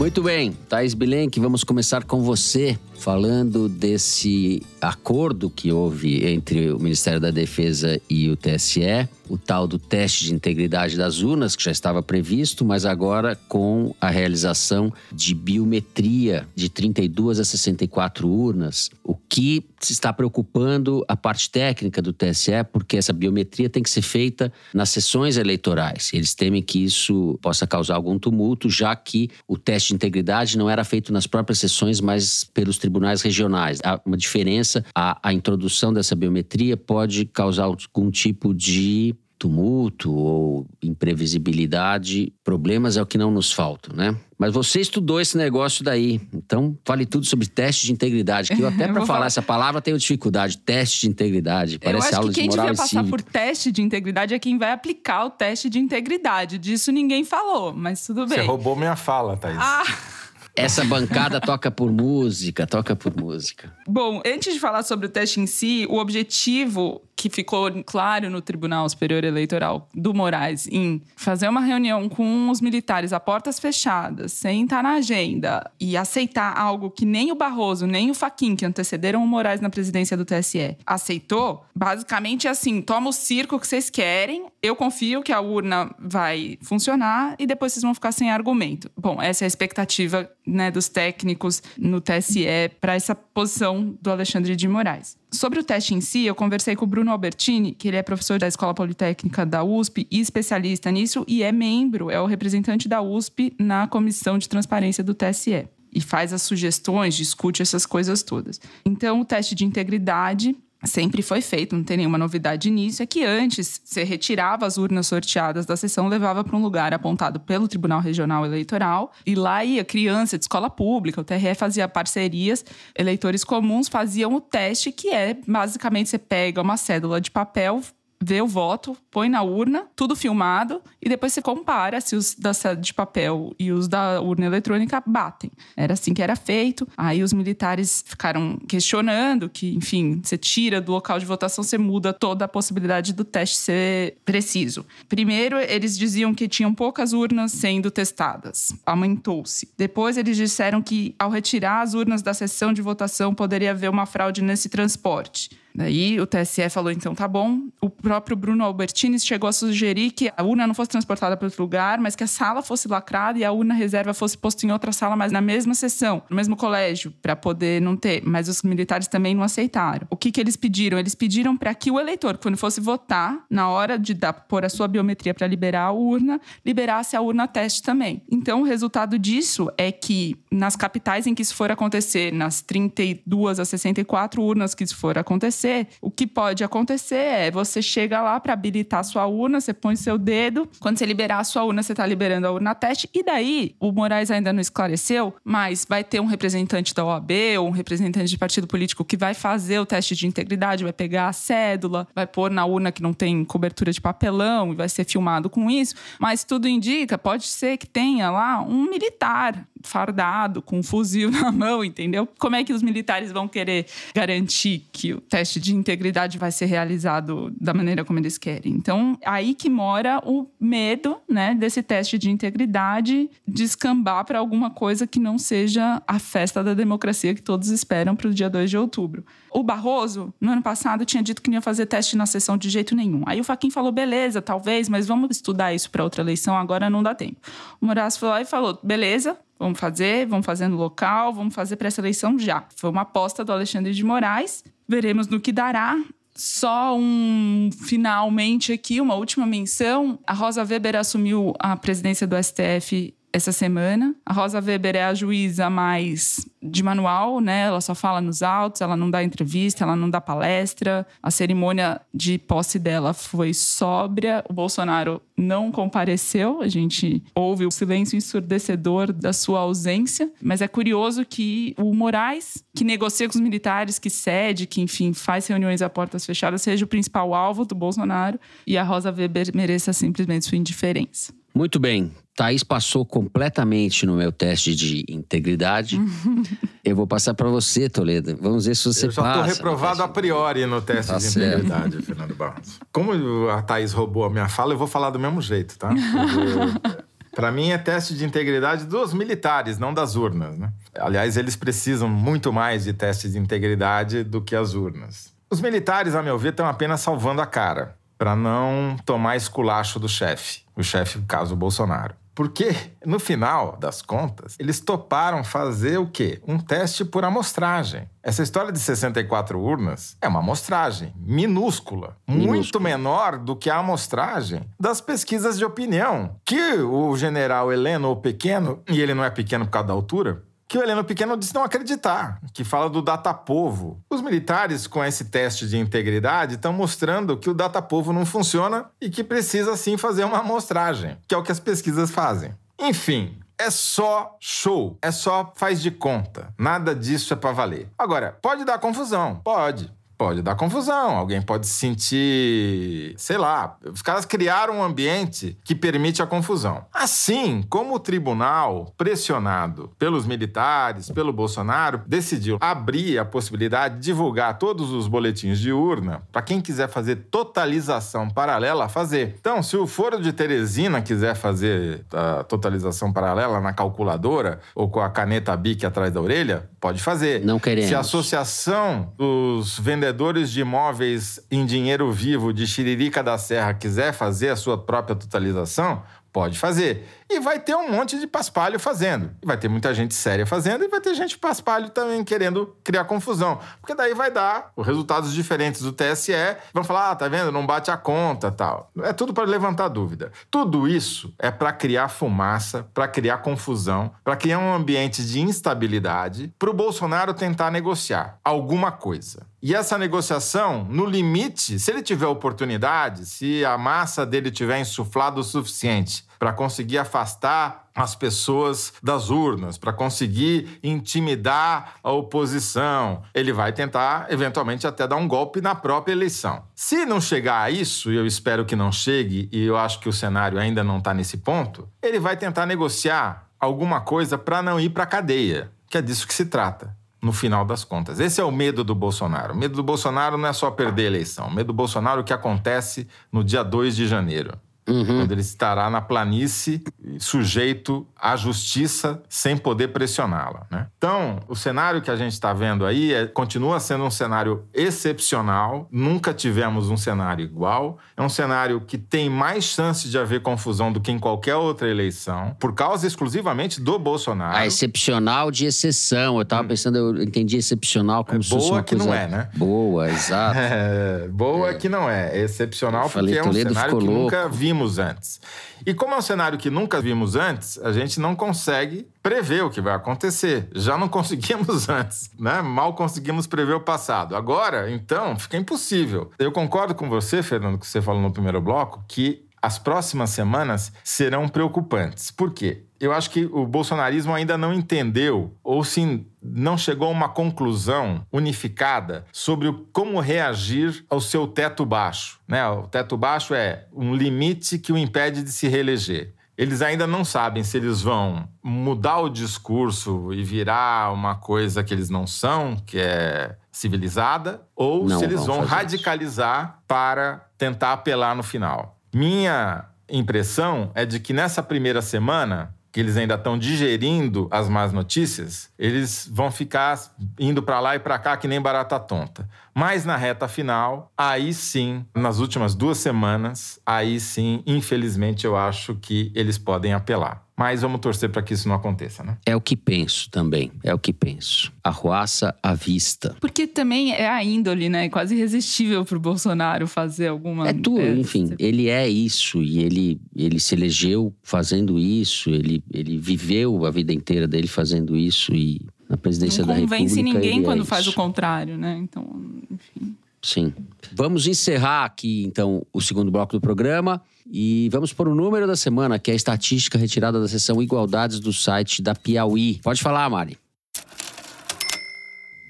[0.05, 6.79] Muito bem, Thaís Bilenque, vamos começar com você falando desse acordo que houve entre o
[6.79, 11.65] Ministério da Defesa e o TSE, o tal do teste de integridade das urnas, que
[11.65, 18.91] já estava previsto, mas agora com a realização de biometria de 32 a 64 urnas,
[19.03, 24.03] o que está preocupando a parte técnica do TSE, porque essa biometria tem que ser
[24.03, 26.11] feita nas sessões eleitorais.
[26.15, 30.71] Eles temem que isso possa causar algum tumulto, já que o teste de integridade não
[30.71, 33.79] era feito nas próprias sessões, mas pelos tribunais regionais.
[33.85, 40.67] Há uma diferença, a, a introdução dessa biometria pode causar algum tipo de tumulto ou
[40.83, 44.17] imprevisibilidade, problemas é o que não nos faltam, né?
[44.39, 48.67] Mas você estudou esse negócio daí, então fale tudo sobre teste de integridade, que eu
[48.69, 52.37] até para falar, falar, essa palavra tenho dificuldade, teste de integridade, parece eu aula que
[52.37, 55.69] quem de moral devia passar por teste de integridade é quem vai aplicar o teste
[55.69, 58.39] de integridade, disso ninguém falou, mas tudo bem.
[58.39, 59.59] Você roubou minha fala, Thaís.
[59.61, 59.85] Ah...
[60.57, 63.73] Essa bancada toca por música, toca por música.
[63.89, 68.41] Bom, antes de falar sobre o teste em si, o objetivo que ficou claro no
[68.41, 74.33] Tribunal Superior Eleitoral do Moraes em fazer uma reunião com os militares a portas fechadas,
[74.33, 78.65] sem estar na agenda e aceitar algo que nem o Barroso, nem o Faquin, que
[78.65, 83.67] antecederam o Moraes na presidência do TSE, aceitou, basicamente é assim: toma o circo que
[83.67, 88.31] vocês querem, eu confio que a urna vai funcionar e depois vocês vão ficar sem
[88.31, 88.91] argumento.
[88.97, 92.47] Bom, essa é a expectativa né, dos técnicos no TSE
[92.81, 95.17] para essa posição do Alexandre de Moraes.
[95.31, 98.39] Sobre o teste em si, eu conversei com o Bruno Albertini, que ele é professor
[98.39, 103.03] da Escola Politécnica da USP e especialista nisso, e é membro, é o representante da
[103.03, 105.69] USP na Comissão de Transparência do TSE.
[105.93, 108.61] E faz as sugestões, discute essas coisas todas.
[108.85, 113.25] Então, o teste de integridade sempre foi feito, não tem nenhuma novidade nisso, é que
[113.25, 118.01] antes você retirava as urnas sorteadas da sessão, levava para um lugar apontado pelo Tribunal
[118.01, 122.65] Regional Eleitoral, e lá ia criança de escola pública, o TRE fazia parcerias,
[122.97, 127.83] eleitores comuns faziam o teste, que é basicamente você pega uma cédula de papel,
[128.25, 132.53] vê o voto, põe na urna, tudo filmado, e depois você compara se os da
[132.75, 135.51] de papel e os da urna eletrônica batem.
[135.77, 136.89] Era assim que era feito.
[136.97, 142.13] Aí os militares ficaram questionando que, enfim, você tira do local de votação, você muda
[142.13, 144.87] toda a possibilidade do teste ser preciso.
[145.09, 148.73] Primeiro, eles diziam que tinham poucas urnas sendo testadas.
[148.87, 149.69] Aumentou-se.
[149.77, 154.07] Depois, eles disseram que, ao retirar as urnas da sessão de votação, poderia haver uma
[154.07, 155.51] fraude nesse transporte.
[155.77, 157.63] Daí o TSE falou: então tá bom.
[157.81, 161.63] O próprio Bruno Albertini chegou a sugerir que a urna não fosse transportada para outro
[161.63, 164.93] lugar, mas que a sala fosse lacrada e a urna reserva fosse posta em outra
[164.93, 168.23] sala, mas na mesma sessão, no mesmo colégio, para poder não ter.
[168.25, 170.07] Mas os militares também não aceitaram.
[170.09, 170.99] O que, que eles pediram?
[170.99, 174.69] Eles pediram para que o eleitor, quando fosse votar, na hora de dar, pôr a
[174.69, 178.23] sua biometria para liberar a urna, liberasse a urna teste também.
[178.31, 183.59] Então o resultado disso é que nas capitais em que isso for acontecer, nas 32
[183.59, 188.21] a 64 urnas que isso for acontecer, acontecer, o que pode acontecer é você chega
[188.21, 191.65] lá para habilitar a sua urna, você põe seu dedo, quando você liberar a sua
[191.65, 195.87] urna, você está liberando a urna teste, e daí o Moraes ainda não esclareceu, mas
[195.89, 199.79] vai ter um representante da OAB ou um representante de partido político que vai fazer
[199.79, 203.45] o teste de integridade, vai pegar a cédula, vai pôr na urna que não tem
[203.45, 207.87] cobertura de papelão e vai ser filmado com isso, mas tudo indica, pode ser que
[207.87, 212.29] tenha lá um militar fardado, com um fuzil na mão, entendeu?
[212.39, 216.67] Como é que os militares vão querer garantir que o teste de integridade vai ser
[216.67, 218.73] realizado da maneira como eles querem?
[218.73, 225.07] Então, aí que mora o medo, né, desse teste de integridade descambar para alguma coisa
[225.07, 228.79] que não seja a festa da democracia que todos esperam para o dia 2 de
[228.79, 229.25] outubro.
[229.51, 232.69] O Barroso, no ano passado, tinha dito que não ia fazer teste na sessão de
[232.69, 233.23] jeito nenhum.
[233.27, 237.03] Aí o Faquin falou, beleza, talvez, mas vamos estudar isso para outra eleição, agora não
[237.03, 237.37] dá tempo.
[237.81, 241.89] O Moraes falou e falou, beleza, Vamos fazer, vamos fazer no local, vamos fazer para
[241.89, 242.65] essa eleição já.
[242.77, 244.65] Foi uma aposta do Alexandre de Moraes.
[244.89, 245.97] Veremos no que dará.
[246.35, 250.19] Só um finalmente aqui, uma última menção.
[250.27, 254.15] A Rosa Weber assumiu a presidência do STF essa semana.
[254.25, 257.63] A Rosa Weber é a juíza mais de manual, né?
[257.63, 261.05] Ela só fala nos autos, ela não dá entrevista, ela não dá palestra.
[261.21, 264.45] A cerimônia de posse dela foi sóbria.
[264.49, 266.63] O Bolsonaro não compareceu.
[266.63, 270.31] A gente ouve o silêncio ensurdecedor da sua ausência.
[270.41, 275.13] Mas é curioso que o Moraes, que negocia com os militares, que cede, que, enfim,
[275.13, 279.51] faz reuniões a portas fechadas, seja o principal alvo do Bolsonaro e a Rosa Weber
[279.53, 281.33] mereça simplesmente sua indiferença.
[281.55, 282.13] Muito bem.
[282.37, 286.01] Thaís passou completamente no meu teste de integridade.
[286.85, 288.37] Eu vou passar para você, Toledo.
[288.41, 289.39] Vamos ver se você Eu já passa.
[289.53, 291.59] estou reprovado a priori no teste Tá de certo.
[291.65, 292.81] integridade, Fernando Barros.
[292.93, 295.91] Como a Thaís roubou a minha fala, eu vou falar do mesmo jeito, tá?
[297.35, 300.73] Para mim é teste de integridade dos militares, não das urnas, né?
[300.97, 305.33] Aliás, eles precisam muito mais de teste de integridade do que as urnas.
[305.51, 310.09] Os militares, a meu ver, estão apenas salvando a cara para não tomar esculacho do
[310.09, 312.15] chefe, o chefe, caso, o Bolsonaro.
[312.35, 316.41] Porque, no final das contas, eles toparam fazer o quê?
[316.49, 318.09] Um teste por amostragem.
[318.23, 322.83] Essa história de 64 urnas é uma amostragem minúscula, muito Minúscula.
[322.83, 326.37] menor do que a amostragem das pesquisas de opinião.
[326.47, 330.43] Que o general Heleno, ou pequeno, e ele não é pequeno por causa da altura,
[330.75, 334.03] que o Heleno Pequeno disse não acreditar, que fala do datapovo.
[334.11, 339.09] Os militares, com esse teste de integridade, estão mostrando que o datapovo não funciona e
[339.09, 342.53] que precisa sim fazer uma amostragem, que é o que as pesquisas fazem.
[342.77, 346.53] Enfim, é só show, é só faz de conta.
[346.59, 347.89] Nada disso é pra valer.
[347.97, 349.41] Agora, pode dar confusão?
[349.45, 349.93] Pode.
[350.17, 355.75] Pode dar confusão, alguém pode se sentir, sei lá, os caras criaram um ambiente que
[355.75, 356.85] permite a confusão.
[356.93, 364.59] Assim como o tribunal, pressionado pelos militares, pelo Bolsonaro, decidiu abrir a possibilidade de divulgar
[364.59, 369.35] todos os boletins de urna para quem quiser fazer totalização paralela fazer.
[369.41, 375.01] Então, se o Foro de Teresina quiser fazer a totalização paralela na calculadora ou com
[375.01, 377.45] a caneta BIC atrás da orelha, pode fazer.
[377.45, 377.89] Não queremos.
[377.89, 380.04] Se a Associação dos Vendedores
[380.53, 386.03] de Imóveis em Dinheiro Vivo de Xiririca da Serra quiser fazer a sua própria totalização,
[386.33, 387.07] pode fazer.
[387.35, 389.33] E vai ter um monte de paspalho fazendo.
[389.43, 393.05] E vai ter muita gente séria fazendo e vai ter gente paspalho também querendo criar
[393.07, 393.59] confusão.
[393.81, 396.33] Porque daí vai dar os resultados diferentes do TSE.
[396.73, 397.51] Vão falar, ah, tá vendo?
[397.51, 398.93] Não bate a conta tal.
[399.03, 400.31] É tudo para levantar dúvida.
[400.49, 406.55] Tudo isso é para criar fumaça, para criar confusão, para criar um ambiente de instabilidade,
[406.57, 409.45] para o Bolsonaro tentar negociar alguma coisa.
[409.61, 415.41] E essa negociação, no limite, se ele tiver oportunidade, se a massa dele tiver insuflado
[415.41, 423.53] o suficiente para conseguir afastar as pessoas das urnas, para conseguir intimidar a oposição, ele
[423.53, 426.65] vai tentar, eventualmente, até dar um golpe na própria eleição.
[426.75, 430.09] Se não chegar a isso, e eu espero que não chegue, e eu acho que
[430.09, 434.81] o cenário ainda não está nesse ponto, ele vai tentar negociar alguma coisa para não
[434.81, 438.21] ir para a cadeia, que é disso que se trata no final das contas.
[438.21, 439.55] Esse é o medo do Bolsonaro.
[439.55, 441.47] O medo do Bolsonaro não é só perder a eleição.
[441.47, 444.53] O medo do Bolsonaro é o que acontece no dia 2 de janeiro.
[444.87, 446.83] Quando ele estará na planície,
[447.19, 450.67] sujeito à justiça, sem poder pressioná-la.
[450.71, 450.87] né?
[450.99, 455.89] Então, o cenário que a gente está vendo aí é- continua sendo um cenário excepcional.
[455.91, 457.99] Nunca tivemos um cenário igual.
[458.17, 461.89] É um cenário que tem mais chance de haver confusão do que em qualquer outra
[461.89, 464.57] eleição, por causa exclusivamente do Bolsonaro.
[464.57, 466.39] A excepcional de exceção.
[466.39, 469.21] Eu tava pensando, eu entendi excepcional como É se fosse boa uma que não coisa
[469.23, 469.49] é, né?
[469.57, 470.59] Boa, exato.
[470.59, 472.37] É, boa que não é.
[472.39, 474.23] É excepcional Eu falei, porque é um Toledo cenário que louco.
[474.23, 475.41] nunca vimos antes.
[475.87, 479.71] E como é um cenário que nunca vimos antes, a gente não consegue prever o
[479.71, 480.69] que vai acontecer.
[480.75, 482.63] Já não conseguimos antes, né?
[482.63, 484.37] Mal conseguimos prever o passado.
[484.37, 486.31] Agora, então, fica impossível.
[486.39, 490.93] Eu concordo com você, Fernando, que você falou no primeiro bloco, que as próximas semanas
[491.03, 492.31] serão preocupantes.
[492.31, 492.83] Por quê?
[493.05, 498.27] Eu acho que o bolsonarismo ainda não entendeu, ou se não chegou a uma conclusão
[498.33, 502.41] unificada sobre como reagir ao seu teto baixo.
[502.49, 502.67] Né?
[502.67, 506.33] O teto baixo é um limite que o impede de se reeleger.
[506.57, 511.93] Eles ainda não sabem se eles vão mudar o discurso e virar uma coisa que
[511.93, 518.35] eles não são, que é civilizada, ou Não se eles vão radicalizar para tentar apelar
[518.35, 518.99] no final.
[519.13, 524.93] Minha impressão é de que nessa primeira semana, que eles ainda estão digerindo as más
[524.93, 526.97] notícias, eles vão ficar
[527.41, 529.51] indo para lá e para cá que nem barata tonta.
[529.75, 535.97] Mas na reta final, aí sim, nas últimas duas semanas, aí sim, infelizmente, eu acho
[535.97, 537.44] que eles podem apelar.
[537.57, 539.39] Mas vamos torcer para que isso não aconteça, né?
[539.47, 540.73] É o que penso também.
[540.83, 541.73] É o que penso.
[541.85, 543.37] Arruaça à vista.
[543.41, 545.05] Porque também é a índole, né?
[545.05, 547.69] É quase irresistível pro Bolsonaro fazer alguma.
[547.69, 548.55] É tudo, enfim.
[548.59, 552.51] Ele é isso e ele, ele se elegeu fazendo isso.
[552.51, 557.03] Ele, ele viveu a vida inteira dele fazendo isso e na presidência não da República.
[557.03, 557.89] Não convence ninguém é quando isso.
[557.89, 558.99] faz o contrário, né?
[558.99, 559.25] Então,
[559.71, 560.17] enfim.
[560.43, 560.75] Sim.
[561.13, 564.21] Vamos encerrar aqui, então, o segundo bloco do programa
[564.57, 568.39] e vamos para o número da semana, que é a estatística retirada da seção Igualdades
[568.39, 569.81] do site da Piauí.
[569.83, 570.57] Pode falar, Mari.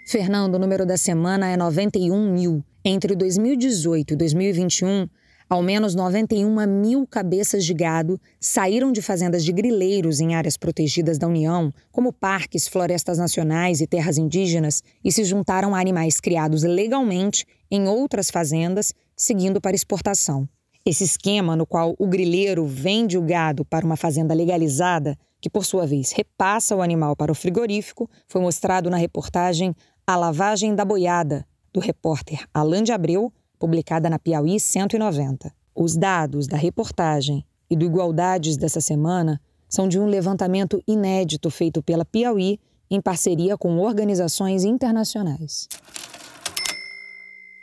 [0.09, 2.65] Fernando, o número da semana é 91 mil.
[2.83, 5.07] Entre 2018 e 2021,
[5.47, 11.19] ao menos 91 mil cabeças de gado saíram de fazendas de grileiros em áreas protegidas
[11.19, 16.63] da União, como parques, florestas nacionais e terras indígenas, e se juntaram a animais criados
[16.63, 20.49] legalmente em outras fazendas, seguindo para exportação.
[20.87, 25.65] Esse esquema, no qual o grileiro vende o gado para uma fazenda legalizada, que por
[25.65, 29.75] sua vez repassa o animal para o frigorífico, foi mostrado na reportagem
[30.07, 35.51] A Lavagem da Boiada, do repórter Alain de Abreu, publicada na Piauí 190.
[35.75, 41.83] Os dados da reportagem e do Igualdades dessa semana são de um levantamento inédito feito
[41.83, 45.67] pela Piauí em parceria com organizações internacionais.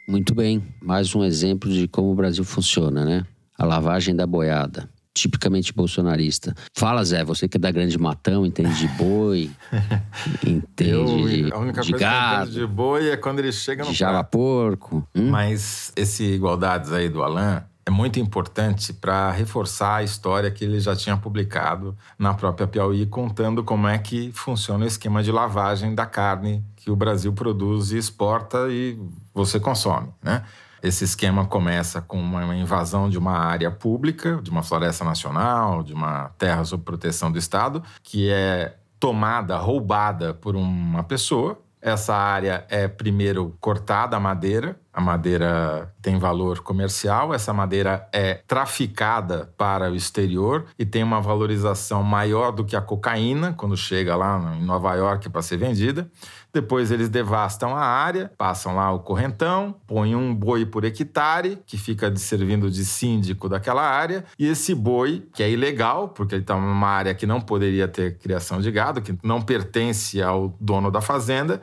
[0.07, 3.25] Muito bem, mais um exemplo de como o Brasil funciona, né?
[3.57, 6.55] A lavagem da boiada, tipicamente bolsonarista.
[6.73, 9.51] Fala, Zé, você que é da Grande Matão, entende de boi,
[10.45, 13.51] entende Eu, de, a única de coisa gado, que eu de boi é quando ele
[13.51, 15.07] chega no de java porco.
[15.15, 15.29] Hum?
[15.29, 20.79] Mas esse igualdades aí do Alain é muito importante para reforçar a história que ele
[20.79, 25.93] já tinha publicado na própria Piauí, contando como é que funciona o esquema de lavagem
[25.93, 28.99] da carne que o Brasil produz e exporta e
[29.33, 30.43] você consome, né?
[30.81, 35.93] Esse esquema começa com uma invasão de uma área pública, de uma floresta nacional, de
[35.93, 41.59] uma terra sob proteção do Estado, que é tomada, roubada por uma pessoa.
[41.79, 48.35] Essa área é primeiro cortada a madeira, a madeira tem valor comercial, essa madeira é
[48.45, 54.15] traficada para o exterior e tem uma valorização maior do que a cocaína quando chega
[54.15, 56.09] lá em Nova York para ser vendida.
[56.53, 61.77] Depois eles devastam a área, passam lá o correntão, põem um boi por hectare, que
[61.77, 66.55] fica servindo de síndico daquela área, e esse boi, que é ilegal, porque ele está
[66.55, 70.99] numa área que não poderia ter criação de gado, que não pertence ao dono da
[70.99, 71.61] fazenda,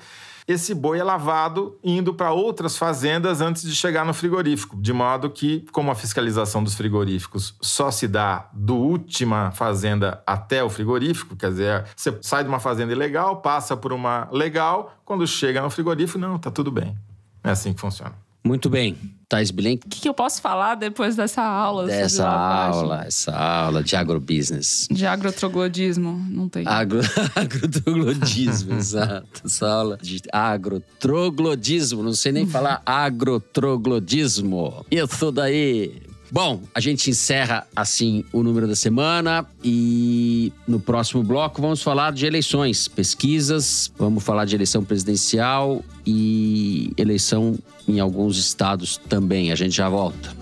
[0.48, 5.28] esse boi é lavado indo para outras fazendas antes de chegar no frigorífico, de modo
[5.28, 11.36] que, como a fiscalização dos frigoríficos só se dá do última fazenda até o frigorífico,
[11.36, 15.68] quer dizer, você sai de uma fazenda ilegal, passa por uma legal, quando chega no
[15.68, 16.96] frigorífico, não, tá tudo bem.
[17.44, 18.14] É assim que funciona.
[18.48, 18.96] Muito bem.
[19.28, 21.86] Thais Bilenque, O que, que eu posso falar depois dessa aula?
[21.86, 24.88] dessa aula, essa aula de agrobusiness.
[24.90, 26.66] De agrotroglodismo, não tem.
[26.66, 27.00] Agro,
[27.36, 29.42] agrotroglodismo, exato.
[29.44, 32.02] Essa aula de agrotroglodismo.
[32.02, 34.86] Não sei nem falar agrotroglodismo.
[34.90, 36.00] Isso daí.
[36.30, 42.12] Bom, a gente encerra assim o número da semana e no próximo bloco vamos falar
[42.12, 49.50] de eleições, pesquisas, vamos falar de eleição presidencial e eleição em alguns estados também.
[49.50, 50.37] A gente já volta.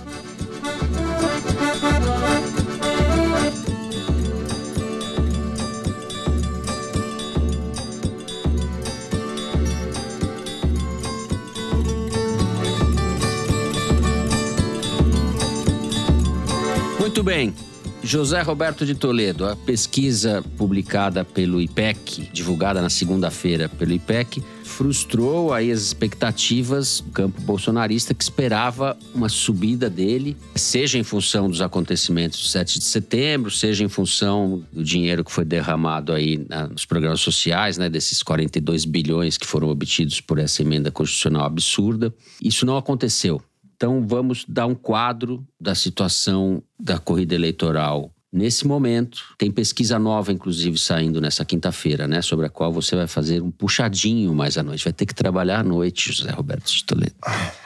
[17.16, 17.54] Muito bem.
[18.02, 25.50] José Roberto de Toledo, a pesquisa publicada pelo IPEC, divulgada na segunda-feira pelo IPEC, frustrou
[25.50, 31.62] aí as expectativas do campo bolsonarista que esperava uma subida dele, seja em função dos
[31.62, 36.84] acontecimentos do 7 de setembro, seja em função do dinheiro que foi derramado aí nos
[36.84, 42.12] programas sociais, né, desses 42 bilhões que foram obtidos por essa emenda constitucional absurda.
[42.42, 43.40] Isso não aconteceu.
[43.76, 49.22] Então vamos dar um quadro da situação da corrida eleitoral nesse momento.
[49.38, 52.20] Tem pesquisa nova, inclusive, saindo nessa quinta-feira, né?
[52.20, 54.84] Sobre a qual você vai fazer um puxadinho mais à noite.
[54.84, 57.14] Vai ter que trabalhar à noite, José Roberto de Toledo.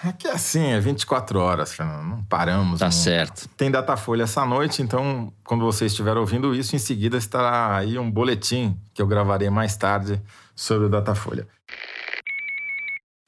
[0.03, 2.07] Aqui é assim, é 24 horas, Fernando.
[2.09, 2.79] Não paramos.
[2.79, 3.49] Tá não- certo.
[3.57, 8.11] Tem Datafolha essa noite, então, quando você estiver ouvindo isso, em seguida estará aí um
[8.11, 10.21] boletim que eu gravarei mais tarde
[10.55, 11.49] sobre o Datafolha.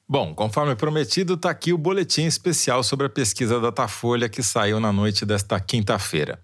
[0.07, 4.91] Bom, conforme prometido, está aqui o boletim especial sobre a pesquisa Datafolha que saiu na
[4.91, 6.39] noite desta quinta-feira.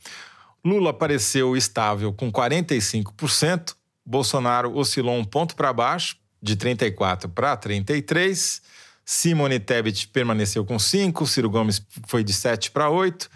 [0.64, 8.62] Lula apareceu estável com 45%, Bolsonaro oscilou um ponto para baixo, de 34 para 33,
[9.06, 13.30] Simone Tebet permaneceu com 5, Ciro Gomes foi de 7 para 8,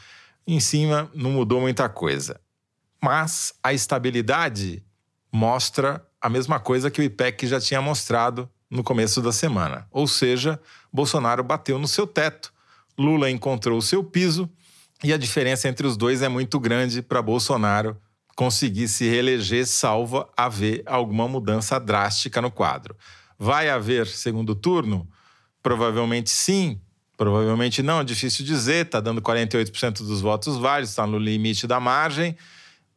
[0.47, 2.39] em cima não mudou muita coisa.
[3.01, 4.81] mas a estabilidade
[5.29, 9.85] mostra a mesma coisa que o IPEC já tinha mostrado no começo da semana.
[9.91, 10.59] Ou seja,
[10.91, 12.51] Bolsonaro bateu no seu teto,
[12.97, 14.49] Lula encontrou o seu piso
[15.03, 17.95] e a diferença entre os dois é muito grande para Bolsonaro
[18.35, 22.95] conseguir se reeleger, salva haver alguma mudança drástica no quadro.
[23.37, 25.07] Vai haver segundo turno?
[25.61, 26.81] Provavelmente sim,
[27.15, 31.79] provavelmente não, é difícil dizer, está dando 48% dos votos válidos, está no limite da
[31.79, 32.35] margem.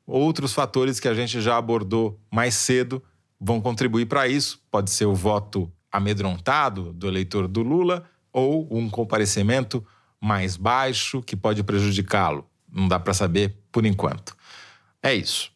[0.06, 3.02] Outros fatores que a gente já abordou mais cedo
[3.40, 4.60] vão contribuir para isso.
[4.70, 9.84] Pode ser o voto amedrontado do eleitor do Lula ou um comparecimento
[10.20, 12.46] mais baixo que pode prejudicá-lo.
[12.70, 14.36] Não dá para saber por enquanto.
[15.02, 15.50] É isso.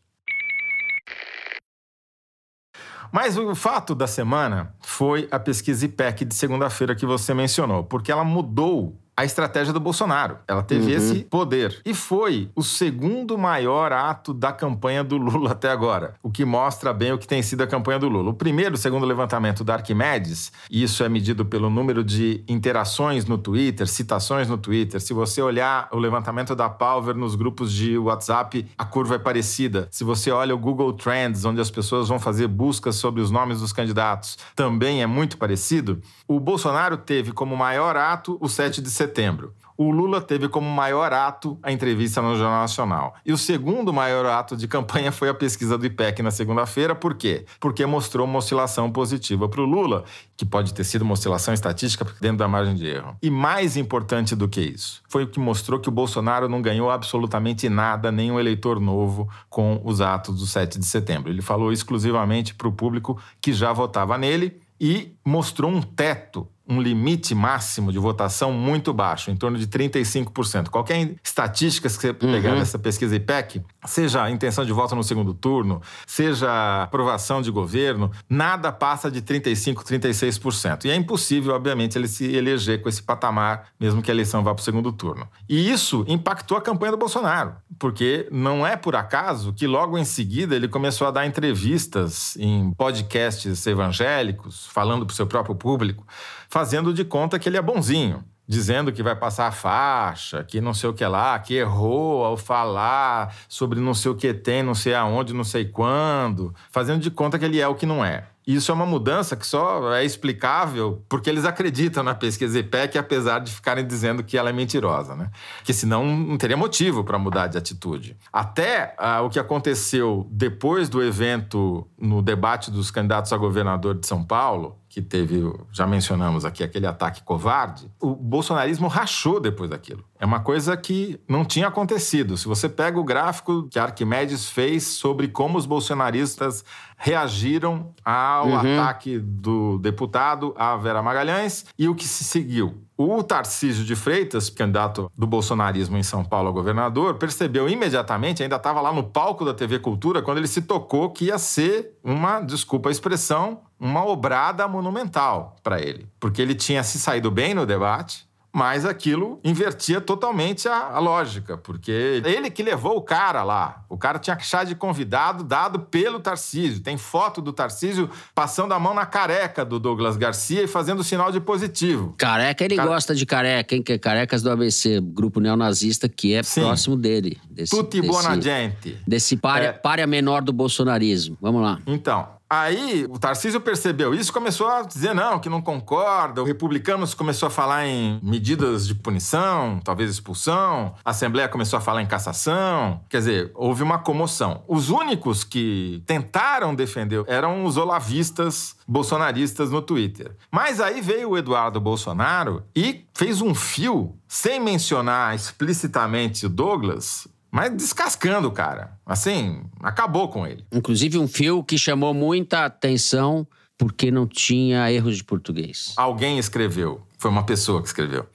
[3.12, 8.12] Mas o fato da semana foi a pesquisa IPEC de segunda-feira que você mencionou, porque
[8.12, 10.38] ela mudou a estratégia do Bolsonaro.
[10.48, 10.96] Ela teve uhum.
[10.96, 11.78] esse poder.
[11.84, 16.92] E foi o segundo maior ato da campanha do Lula até agora, o que mostra
[16.92, 18.30] bem o que tem sido a campanha do Lula.
[18.30, 23.26] O primeiro, segundo o levantamento da Arquimedes, e isso é medido pelo número de interações
[23.26, 24.98] no Twitter, citações no Twitter.
[25.00, 29.86] Se você olhar o levantamento da Palver nos grupos de WhatsApp, a curva é parecida.
[29.90, 33.60] Se você olha o Google Trends, onde as pessoas vão fazer buscas sobre os nomes
[33.60, 36.00] dos candidatos, também é muito parecido.
[36.26, 39.52] O Bolsonaro teve como maior ato o 7 de setembro setembro.
[39.76, 43.14] O Lula teve como maior ato a entrevista no Jornal Nacional.
[43.24, 46.94] E o segundo maior ato de campanha foi a pesquisa do IPEC na segunda-feira.
[46.94, 47.46] Por quê?
[47.58, 50.04] Porque mostrou uma oscilação positiva para o Lula,
[50.36, 53.16] que pode ter sido uma oscilação estatística dentro da margem de erro.
[53.22, 56.90] E mais importante do que isso, foi o que mostrou que o Bolsonaro não ganhou
[56.90, 61.30] absolutamente nada, nenhum eleitor novo, com os atos do 7 de setembro.
[61.30, 66.80] Ele falou exclusivamente para o público que já votava nele e mostrou um teto um
[66.80, 70.68] limite máximo de votação muito baixo, em torno de 35%.
[70.68, 72.58] Qualquer estatística que você pegar uhum.
[72.60, 78.12] nessa pesquisa IPEC, seja a intenção de voto no segundo turno, seja aprovação de governo,
[78.28, 80.84] nada passa de 35%, 36%.
[80.84, 84.54] E é impossível, obviamente, ele se eleger com esse patamar, mesmo que a eleição vá
[84.54, 85.26] para o segundo turno.
[85.48, 90.04] E isso impactou a campanha do Bolsonaro, porque não é por acaso que logo em
[90.04, 96.06] seguida ele começou a dar entrevistas em podcasts evangélicos, falando para o seu próprio público
[96.50, 100.74] fazendo de conta que ele é bonzinho, dizendo que vai passar a faixa, que não
[100.74, 104.74] sei o que lá, que errou ao falar sobre não sei o que tem, não
[104.74, 108.24] sei aonde, não sei quando, fazendo de conta que ele é o que não é.
[108.44, 113.38] Isso é uma mudança que só é explicável porque eles acreditam na pesquisa IPEC, apesar
[113.38, 115.30] de ficarem dizendo que ela é mentirosa, né?
[115.62, 118.16] Que senão não teria motivo para mudar de atitude.
[118.32, 124.04] Até ah, o que aconteceu depois do evento no debate dos candidatos a governador de
[124.04, 130.04] São Paulo, que teve, já mencionamos aqui, aquele ataque covarde, o bolsonarismo rachou depois daquilo.
[130.18, 132.36] É uma coisa que não tinha acontecido.
[132.36, 136.64] Se você pega o gráfico que Arquimedes fez sobre como os bolsonaristas
[136.96, 138.58] reagiram ao uhum.
[138.58, 142.82] ataque do deputado a Vera Magalhães e o que se seguiu.
[143.02, 148.56] O Tarcísio de Freitas, candidato do bolsonarismo em São Paulo a governador, percebeu imediatamente, ainda
[148.56, 152.40] estava lá no palco da TV Cultura, quando ele se tocou que ia ser uma,
[152.42, 156.06] desculpa a expressão, uma obrada monumental para ele.
[156.20, 161.56] Porque ele tinha se saído bem no debate, mas aquilo invertia totalmente a, a, lógica,
[161.56, 163.84] porque ele que levou o cara lá.
[163.88, 166.82] O cara tinha chá de convidado dado pelo Tarcísio.
[166.82, 171.30] Tem foto do Tarcísio passando a mão na careca do Douglas Garcia e fazendo sinal
[171.30, 172.14] de positivo.
[172.18, 172.88] Careca, ele Care...
[172.88, 173.82] gosta de careca, hein?
[173.82, 176.62] Que é Carecas do ABC, grupo neonazista que é Sim.
[176.62, 177.38] próximo dele.
[177.48, 178.98] Desse, Tutti desse, buona gente.
[179.06, 179.72] Desse párea, é...
[179.72, 181.36] párea menor do bolsonarismo.
[181.40, 181.78] Vamos lá.
[181.86, 186.42] Então, Aí o Tarcísio percebeu isso começou a dizer não, que não concorda.
[186.42, 190.94] O Republicanos começou a falar em medidas de punição, talvez expulsão.
[191.04, 193.00] A Assembleia começou a falar em cassação.
[193.08, 194.64] Quer dizer, houve uma comoção.
[194.66, 200.34] Os únicos que tentaram defender eram os olavistas bolsonaristas no Twitter.
[200.50, 207.28] Mas aí veio o Eduardo Bolsonaro e fez um fio, sem mencionar explicitamente o Douglas,
[207.50, 208.98] mas descascando o cara.
[209.04, 210.64] Assim, acabou com ele.
[210.72, 213.46] Inclusive um fio que chamou muita atenção
[213.76, 215.94] porque não tinha erros de português.
[215.96, 217.02] Alguém escreveu.
[217.18, 218.26] Foi uma pessoa que escreveu.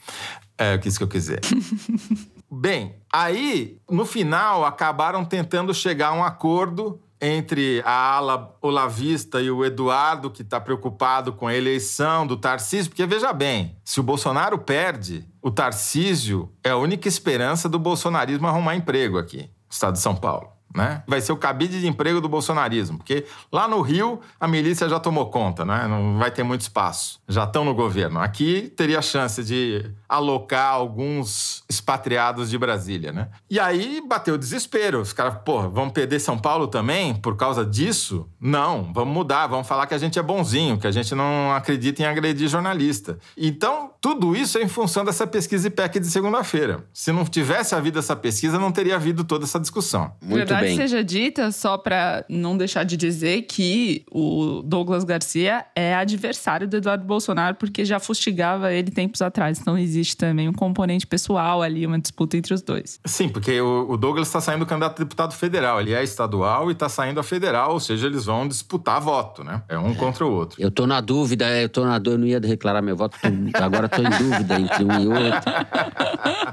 [0.58, 1.42] É isso que eu quiser.
[2.52, 9.50] Bem, aí, no final, acabaram tentando chegar a um acordo entre a ala olavista e
[9.50, 14.04] o Eduardo, que está preocupado com a eleição do Tarcísio, porque veja bem, se o
[14.04, 19.94] Bolsonaro perde, o Tarcísio é a única esperança do bolsonarismo arrumar emprego aqui, no estado
[19.94, 20.55] de São Paulo.
[20.76, 21.04] Né?
[21.08, 25.00] Vai ser o cabide de emprego do bolsonarismo, porque lá no Rio a milícia já
[25.00, 25.88] tomou conta, né?
[25.88, 27.20] Não vai ter muito espaço.
[27.28, 28.20] Já estão no governo.
[28.20, 33.30] Aqui teria chance de alocar alguns expatriados de Brasília, né?
[33.50, 35.02] E aí bateu o desespero.
[35.02, 38.28] Os caras, pô, vamos perder São Paulo também por causa disso?
[38.40, 42.02] Não, vamos mudar, vamos falar que a gente é bonzinho, que a gente não acredita
[42.02, 43.18] em agredir jornalista.
[43.38, 46.86] Então, tudo isso é em função dessa pesquisa IPEC de segunda-feira.
[46.94, 50.14] Se não tivesse havido essa pesquisa, não teria havido toda essa discussão.
[50.22, 50.76] Muito Verdade bem.
[50.78, 56.78] seja dita, só para não deixar de dizer que o Douglas Garcia é adversário do
[56.78, 59.60] Eduardo Bolsonaro, porque já fustigava ele tempos atrás.
[59.60, 63.00] Então existe também um componente pessoal ali, uma disputa entre os dois.
[63.06, 65.80] Sim, porque o, Douglas está saindo candidato a deputado federal.
[65.82, 69.62] Ele é estadual e está saindo a federal, ou seja, eles vão disputar voto, né?
[69.70, 70.62] É um contra o outro.
[70.62, 73.64] Eu tô na dúvida, eu tô na dúvida, eu não ia declarar meu voto, tô-
[73.64, 75.52] agora tô em dúvida entre um e outro.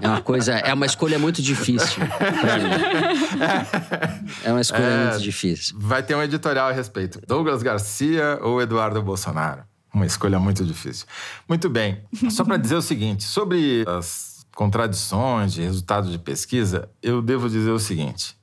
[0.00, 2.02] É uma coisa, é uma escolha muito difícil
[2.40, 2.70] pra mim.
[4.44, 5.10] É uma escolha É.
[5.10, 5.76] muito difícil.
[5.78, 7.20] Vai ter um editorial a respeito.
[7.26, 9.62] Douglas Garcia ou Eduardo Bolsonaro?
[9.94, 11.06] Uma escolha muito difícil.
[11.48, 12.02] Muito bem.
[12.30, 17.70] Só para dizer o seguinte, sobre as contradições de resultados de pesquisa, eu devo dizer
[17.70, 18.36] o seguinte,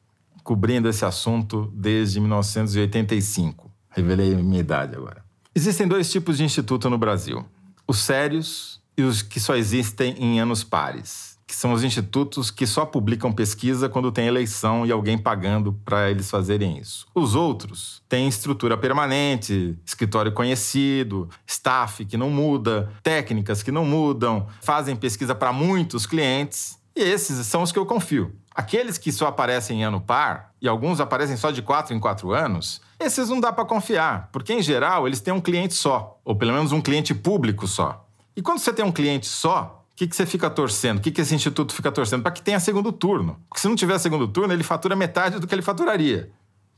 [0.44, 3.70] cobrindo esse assunto desde 1985.
[3.90, 5.24] Revelei minha idade agora.
[5.54, 7.44] Existem dois tipos de instituto no Brasil:
[7.88, 12.68] os sérios e os que só existem em anos pares, que são os institutos que
[12.68, 17.08] só publicam pesquisa quando tem eleição e alguém pagando para eles fazerem isso.
[17.16, 24.46] Os outros têm estrutura permanente, escritório conhecido, staff que não muda, técnicas que não mudam,
[24.62, 26.78] fazem pesquisa para muitos clientes.
[26.96, 28.32] E esses são os que eu confio.
[28.54, 32.32] Aqueles que só aparecem em ano par, e alguns aparecem só de quatro em quatro
[32.32, 36.36] anos, esses não dá para confiar, porque em geral eles têm um cliente só, ou
[36.36, 38.06] pelo menos um cliente público só.
[38.36, 41.00] E quando você tem um cliente só, que, que você fica torcendo?
[41.00, 42.24] O que, que esse instituto fica torcendo?
[42.24, 43.38] Para que tenha segundo turno.
[43.50, 46.32] Porque se não tiver segundo turno, ele fatura metade do que ele faturaria.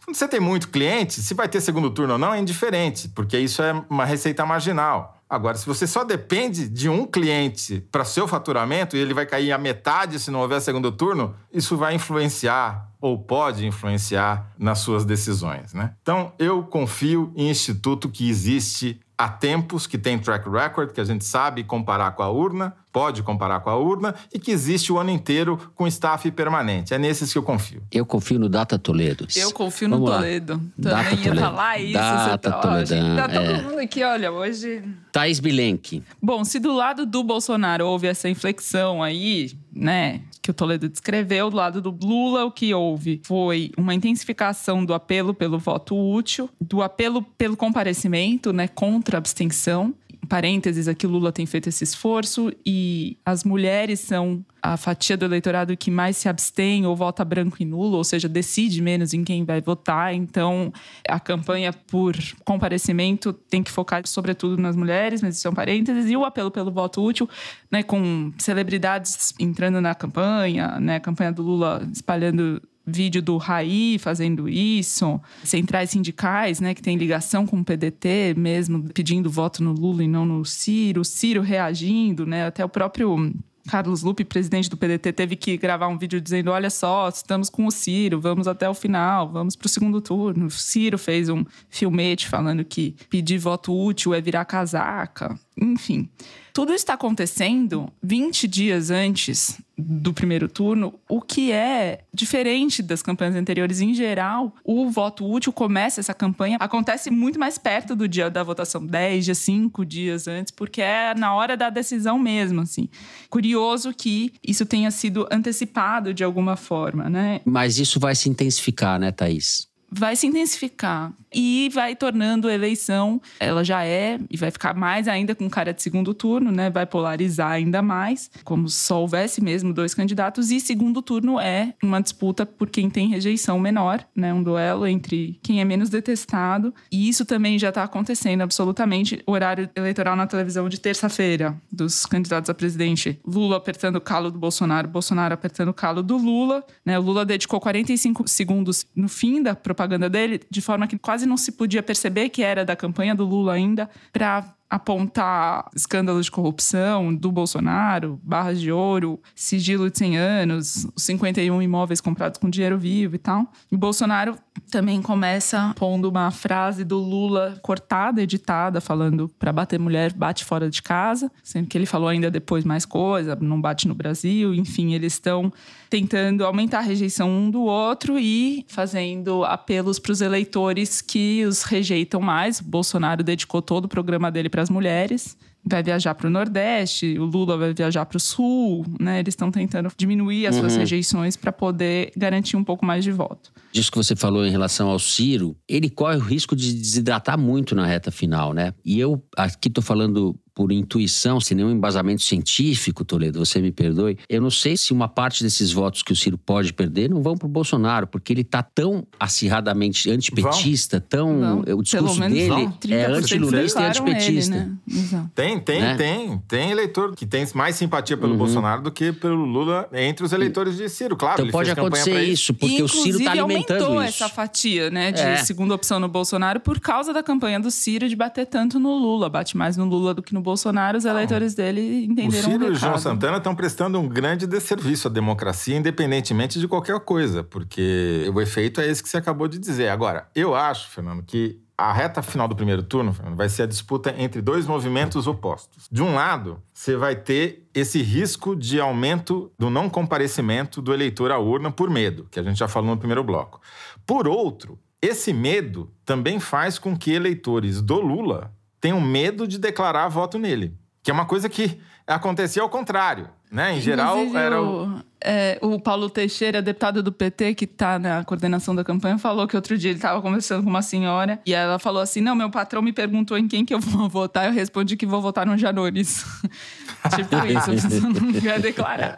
[0.03, 3.38] Quando você tem muito cliente, se vai ter segundo turno ou não é indiferente, porque
[3.38, 5.19] isso é uma receita marginal.
[5.30, 9.51] Agora, se você só depende de um cliente para seu faturamento e ele vai cair
[9.51, 15.05] a metade se não houver segundo turno, isso vai influenciar ou pode influenciar nas suas
[15.05, 15.93] decisões, né?
[16.01, 21.05] Então, eu confio em instituto que existe há tempos, que tem track record, que a
[21.05, 24.99] gente sabe comparar com a urna, pode comparar com a urna, e que existe o
[24.99, 26.93] ano inteiro com staff permanente.
[26.93, 27.81] É nesses que eu confio.
[27.91, 29.27] Eu confio no Data Toledo.
[29.35, 30.17] Eu confio no Vamos lá.
[30.17, 30.61] Toledo.
[30.77, 31.41] Data Também ia Toledo.
[31.41, 31.93] falar isso.
[31.93, 33.61] Data você tá, ó, Toledão, gente, tá todo é.
[33.61, 34.83] mundo aqui, olha, hoje...
[35.11, 36.03] Thaís Bilenque.
[36.21, 41.49] Bom, se do lado do Bolsonaro houve essa inflexão aí, né, que o Toledo descreveu,
[41.49, 46.49] do lado do Lula, o que houve foi uma intensificação do apelo pelo voto útil,
[46.59, 49.93] do apelo pelo comparecimento, né, contra a abstenção.
[50.30, 55.76] Parênteses, aqui Lula tem feito esse esforço e as mulheres são a fatia do eleitorado
[55.76, 59.43] que mais se abstém ou vota branco e nulo, ou seja, decide menos em quem
[59.43, 60.13] vai votar.
[60.13, 60.72] Então,
[61.07, 62.15] a campanha por
[62.45, 66.09] comparecimento tem que focar sobretudo nas mulheres, mas isso é um parênteses.
[66.09, 67.28] E o apelo pelo voto útil,
[67.72, 72.61] né, com celebridades entrando na campanha, né, a campanha do Lula espalhando
[72.91, 78.83] vídeo do Raí fazendo isso, centrais sindicais, né, que tem ligação com o PDT mesmo,
[78.93, 83.33] pedindo voto no Lula e não no Ciro, Ciro reagindo, né, até o próprio
[83.67, 87.65] Carlos Lupe, presidente do PDT, teve que gravar um vídeo dizendo: olha só, estamos com
[87.65, 90.47] o Ciro, vamos até o final, vamos para o segundo turno.
[90.47, 95.37] O Ciro fez um filmete falando que pedir voto útil é virar casaca.
[95.55, 96.09] Enfim,
[96.53, 103.35] tudo está acontecendo 20 dias antes do primeiro turno, o que é diferente das campanhas
[103.35, 103.81] anteriores.
[103.81, 108.43] Em geral, o voto útil começa essa campanha, acontece muito mais perto do dia da
[108.43, 112.89] votação, 10 dias, 5 dias antes, porque é na hora da decisão mesmo, assim.
[113.29, 117.41] Curioso que isso tenha sido antecipado de alguma forma, né?
[117.45, 119.70] Mas isso vai se intensificar, né, Thaís?
[119.91, 125.07] Vai se intensificar e vai tornando a eleição, ela já é e vai ficar mais
[125.07, 126.69] ainda com cara de segundo turno, né?
[126.69, 131.73] Vai polarizar ainda mais, como se só houvesse mesmo dois candidatos e segundo turno é
[131.83, 134.33] uma disputa por quem tem rejeição menor, né?
[134.33, 139.21] Um duelo entre quem é menos detestado e isso também já está acontecendo absolutamente.
[139.25, 144.31] O horário eleitoral na televisão de terça-feira dos candidatos a presidente, Lula apertando o calo
[144.31, 146.97] do Bolsonaro, Bolsonaro apertando o calo do Lula, né?
[146.99, 151.38] O Lula dedicou 45 segundos no fim da propaganda dele, de forma que quase não
[151.38, 157.13] se podia perceber que era da campanha do Lula ainda, para apontar escândalos de corrupção
[157.13, 162.77] do Bolsonaro, barras de ouro, sigilo de 100 anos, os 51 imóveis comprados com dinheiro
[162.77, 163.51] vivo e tal.
[163.69, 164.38] E Bolsonaro
[164.71, 170.69] também começa pondo uma frase do Lula cortada, editada, falando para bater mulher, bate fora
[170.69, 174.93] de casa, sendo que ele falou ainda depois mais coisa, não bate no Brasil, enfim,
[174.93, 175.51] eles estão
[175.91, 181.63] tentando aumentar a rejeição um do outro e fazendo apelos para os eleitores que os
[181.63, 182.61] rejeitam mais.
[182.61, 187.19] O Bolsonaro dedicou todo o programa dele para as mulheres vai viajar para o Nordeste,
[187.19, 189.19] o Lula vai viajar para o Sul, né?
[189.19, 190.61] Eles estão tentando diminuir as uhum.
[190.61, 193.51] suas rejeições para poder garantir um pouco mais de voto.
[193.71, 197.75] Disso que você falou em relação ao Ciro, ele corre o risco de desidratar muito
[197.75, 198.73] na reta final, né?
[198.83, 204.17] E eu aqui estou falando por intuição, sem nenhum embasamento científico, Toledo, você me perdoe,
[204.29, 207.35] eu não sei se uma parte desses votos que o Ciro pode perder não vão
[207.35, 211.33] para o Bolsonaro, porque ele está tão acirradamente antipetista, tão.
[211.33, 214.55] Não, o discurso dele é antilulista e antipetista.
[214.55, 215.29] Ele, né?
[215.33, 215.95] Tem, tem, né?
[215.95, 216.37] tem.
[216.47, 218.37] Tem eleitor que tem mais simpatia pelo uhum.
[218.37, 221.41] Bolsonaro do que pelo Lula entre os eleitores de Ciro, claro.
[221.41, 224.23] Então pode acontecer isso, porque o Ciro está alimentando aumentou isso.
[224.23, 225.37] essa fatia, né, de é.
[225.37, 229.29] segunda opção no Bolsonaro por causa da campanha do Ciro de bater tanto no Lula.
[229.29, 232.65] Bate mais no Lula do que no no Bolsonaro, os eleitores dele entenderam o Ciro
[232.65, 237.43] e o João Santana estão prestando um grande desserviço à democracia, independentemente de qualquer coisa,
[237.43, 239.89] porque o efeito é esse que você acabou de dizer.
[239.89, 243.65] Agora, eu acho, Fernando, que a reta final do primeiro turno Fernando, vai ser a
[243.65, 245.87] disputa entre dois movimentos opostos.
[245.91, 251.31] De um lado, você vai ter esse risco de aumento do não comparecimento do eleitor
[251.31, 253.59] à urna por medo, que a gente já falou no primeiro bloco.
[254.05, 260.09] Por outro, esse medo também faz com que eleitores do Lula tenham medo de declarar
[260.09, 260.75] voto nele.
[261.03, 263.29] Que é uma coisa que acontecia ao contrário.
[263.51, 263.77] Né?
[263.77, 265.01] Em geral, era o...
[265.23, 269.55] É, o Paulo Teixeira, deputado do PT, que está na coordenação da campanha, falou que
[269.55, 272.82] outro dia ele estava conversando com uma senhora e ela falou assim: Não, meu patrão
[272.82, 274.47] me perguntou em quem que eu vou votar.
[274.47, 276.25] Eu respondi que vou votar no Janones.
[277.15, 279.15] tipo isso, você não quer declarar.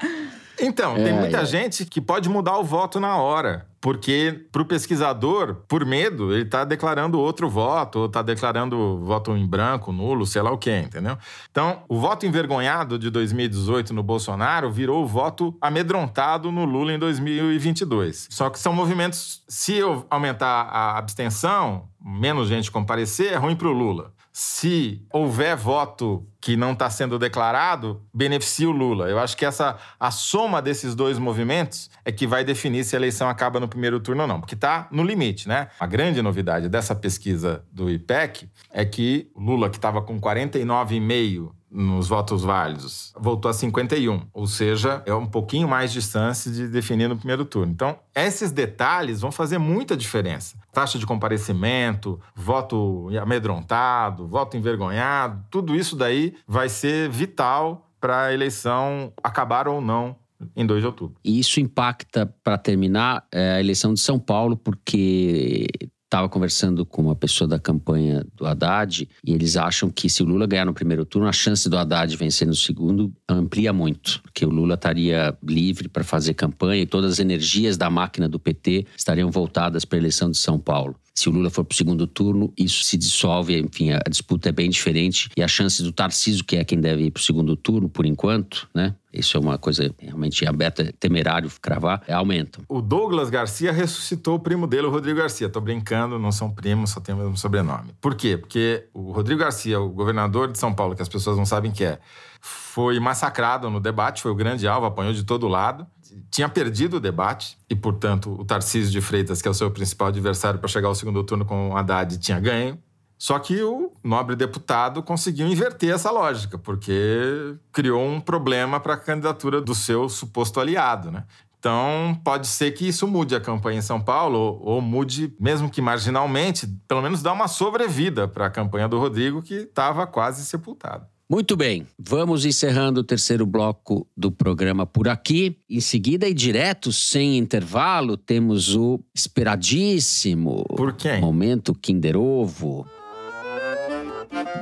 [0.63, 1.45] Então, tem é, muita é.
[1.45, 3.67] gente que pode mudar o voto na hora.
[3.81, 9.35] Porque para o pesquisador, por medo, ele está declarando outro voto, ou está declarando voto
[9.35, 11.17] em branco, nulo, sei lá o quê, entendeu?
[11.51, 16.97] Então, o voto envergonhado de 2018 no Bolsonaro virou o voto amedrontado no Lula em
[16.97, 18.29] 2022.
[18.31, 23.67] Só que são movimentos, se eu aumentar a abstenção, menos gente comparecer, é ruim para
[23.67, 29.07] o Lula se houver voto que não está sendo declarado, beneficia o Lula.
[29.07, 32.99] Eu acho que essa a soma desses dois movimentos é que vai definir se a
[32.99, 35.67] eleição acaba no primeiro turno ou não, porque está no limite, né?
[35.79, 42.07] A grande novidade dessa pesquisa do IPEC é que Lula, que estava com 49,5 nos
[42.07, 47.17] votos válidos, voltou a 51, ou seja, é um pouquinho mais distância de definir no
[47.17, 47.71] primeiro turno.
[47.71, 50.55] Então, esses detalhes vão fazer muita diferença.
[50.71, 58.33] Taxa de comparecimento, voto amedrontado, voto envergonhado, tudo isso daí vai ser vital para a
[58.33, 60.15] eleição acabar ou não
[60.55, 61.15] em 2 de outubro.
[61.23, 65.67] E isso impacta, para terminar, é, a eleição de São Paulo, porque
[66.13, 70.25] estava conversando com uma pessoa da campanha do Haddad e eles acham que se o
[70.27, 74.45] Lula ganhar no primeiro turno, a chance do Haddad vencer no segundo amplia muito, porque
[74.45, 78.85] o Lula estaria livre para fazer campanha e todas as energias da máquina do PT
[78.95, 80.95] estariam voltadas para a eleição de São Paulo.
[81.15, 84.51] Se o Lula for para o segundo turno, isso se dissolve, enfim, a disputa é
[84.51, 87.55] bem diferente e a chance do Tarcísio, que é quem deve ir para o segundo
[87.55, 88.95] turno, por enquanto, né?
[89.13, 92.63] Isso é uma coisa realmente aberta, temerário cravar, aumentam.
[92.67, 95.47] O Douglas Garcia ressuscitou o primo dele, o Rodrigo Garcia.
[95.47, 97.93] Tô brincando, não são primos, só tem o mesmo sobrenome.
[98.01, 98.37] Por quê?
[98.37, 101.83] Porque o Rodrigo Garcia, o governador de São Paulo, que as pessoas não sabem que
[101.83, 101.99] é,
[102.41, 105.85] foi massacrado no debate, foi o grande alvo, apanhou de todo lado
[106.29, 110.09] tinha perdido o debate e, portanto, o Tarcísio de Freitas, que é o seu principal
[110.09, 112.77] adversário para chegar ao segundo turno com o Haddad, tinha ganho.
[113.17, 118.97] Só que o nobre deputado conseguiu inverter essa lógica, porque criou um problema para a
[118.97, 121.23] candidatura do seu suposto aliado, né?
[121.57, 125.69] Então, pode ser que isso mude a campanha em São Paulo, ou, ou mude, mesmo
[125.69, 130.45] que marginalmente, pelo menos dá uma sobrevida para a campanha do Rodrigo, que estava quase
[130.45, 131.07] sepultada.
[131.29, 135.57] Muito bem, vamos encerrando o terceiro bloco do programa por aqui.
[135.69, 141.21] Em seguida, e direto, sem intervalo, temos o esperadíssimo por quem?
[141.21, 142.85] momento Kinder Ovo.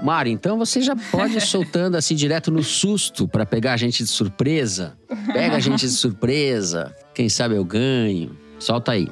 [0.04, 4.04] Mari, então você já pode ir soltando assim direto no susto para pegar a gente
[4.04, 4.98] de surpresa.
[5.32, 6.96] Pega a gente de surpresa.
[7.14, 8.36] Quem sabe eu ganho.
[8.60, 9.08] Solta aí.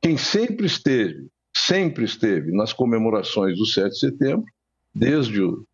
[0.00, 4.44] Quem sempre esteve sempre esteve nas comemorações do 7 de setembro,
[4.94, 5.64] desde o,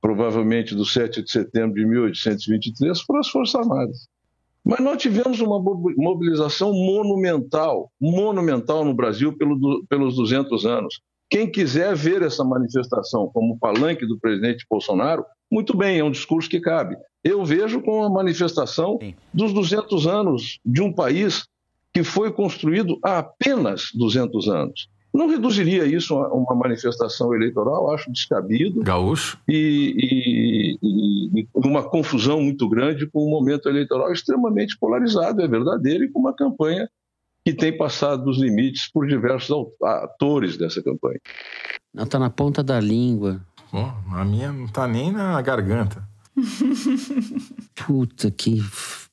[0.00, 4.08] provavelmente do 7 de setembro de 1823, foram as Forças Armadas.
[4.64, 11.00] Mas nós tivemos uma mobilização monumental, monumental no Brasil pelo, pelos 200 anos.
[11.28, 16.48] Quem quiser ver essa manifestação como palanque do presidente Bolsonaro, muito bem, é um discurso
[16.48, 16.96] que cabe.
[17.22, 18.98] Eu vejo como uma manifestação
[19.32, 21.46] dos 200 anos de um país
[21.92, 24.88] que foi construído há apenas 200 anos.
[25.14, 28.82] Não reduziria isso a uma manifestação eleitoral, acho descabido.
[28.82, 29.38] Gaúcho.
[29.48, 36.02] E, e, e, uma confusão muito grande com um momento eleitoral extremamente polarizado, é verdadeiro,
[36.02, 36.90] e com uma campanha
[37.44, 41.20] que tem passado dos limites por diversos atores dessa campanha.
[41.92, 43.40] Não, está na ponta da língua.
[43.70, 46.02] Bom, a minha não está nem na garganta.
[47.86, 48.60] Puta, que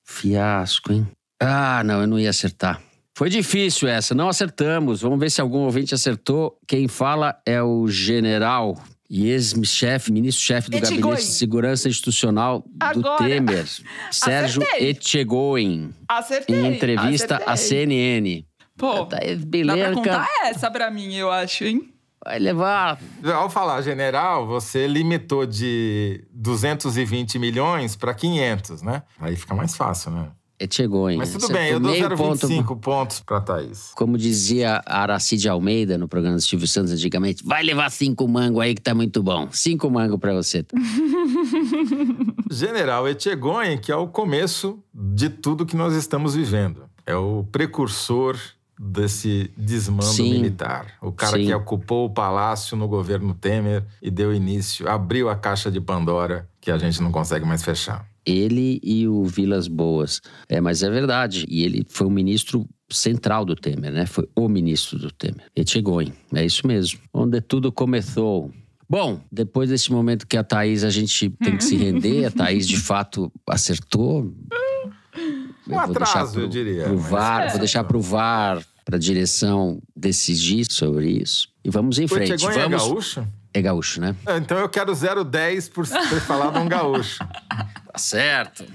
[0.03, 1.07] fiasco, hein?
[1.39, 2.81] Ah, não, eu não ia acertar.
[3.21, 5.01] Foi difícil essa, não acertamos.
[5.01, 6.57] Vamos ver se algum ouvinte acertou.
[6.67, 8.75] Quem fala é o general
[9.07, 11.01] e ex-chefe, ministro-chefe do Etchegoyen.
[11.01, 13.17] Gabinete de Segurança Institucional Agora.
[13.19, 13.67] do Temer,
[14.09, 15.93] Sérgio Etchegoyen.
[16.07, 16.55] Acertei.
[16.55, 17.53] Em entrevista Acertei.
[17.53, 18.45] à CNN.
[18.75, 21.93] Pô, tá, dá pra contar essa pra mim, eu acho, hein?
[22.25, 22.99] Vai levar.
[23.23, 29.03] Ao falar general, você limitou de 220 milhões para 500, né?
[29.19, 30.31] Aí fica mais fácil, né?
[30.61, 31.17] Etchegoyen.
[31.17, 32.77] Mas tudo bem, eu dou 0,25 ponto...
[32.77, 33.91] pontos para Thaís.
[33.95, 38.75] Como dizia Aracide Almeida no programa do Silvio Santos antigamente, vai levar cinco mango aí
[38.75, 39.47] que tá muito bom.
[39.51, 40.65] Cinco mango para você.
[42.51, 46.83] General Etchegoyen, que é o começo de tudo que nós estamos vivendo.
[47.05, 48.37] É o precursor
[48.79, 50.31] desse desmando Sim.
[50.31, 50.93] militar.
[51.01, 51.45] O cara Sim.
[51.45, 56.47] que ocupou o palácio no governo Temer e deu início, abriu a caixa de Pandora
[56.59, 58.10] que a gente não consegue mais fechar.
[58.25, 60.21] Ele e o Vilas Boas.
[60.47, 61.45] É, mas é verdade.
[61.49, 64.05] E ele foi um ministro central do Temer, né?
[64.05, 65.45] Foi o ministro do Temer.
[65.55, 66.13] Etchegoyen.
[66.33, 66.99] É isso mesmo.
[67.13, 68.51] Onde tudo começou.
[68.89, 72.25] Bom, depois desse momento que a Thaís, a gente tem que se render.
[72.25, 74.33] A Thaís, de fato, acertou.
[75.67, 76.83] Um atraso, pro, eu diria.
[76.83, 77.49] Pro VAR, é.
[77.51, 81.47] Vou deixar pro VAR para a direção decidir sobre isso.
[81.63, 82.35] E vamos em frente.
[82.37, 82.57] Vamos...
[82.57, 83.27] é gaúcho?
[83.53, 84.15] É gaúcho, né?
[84.25, 87.19] É, então eu quero 010 por ter falado um gaúcho.
[87.91, 88.65] tá certo.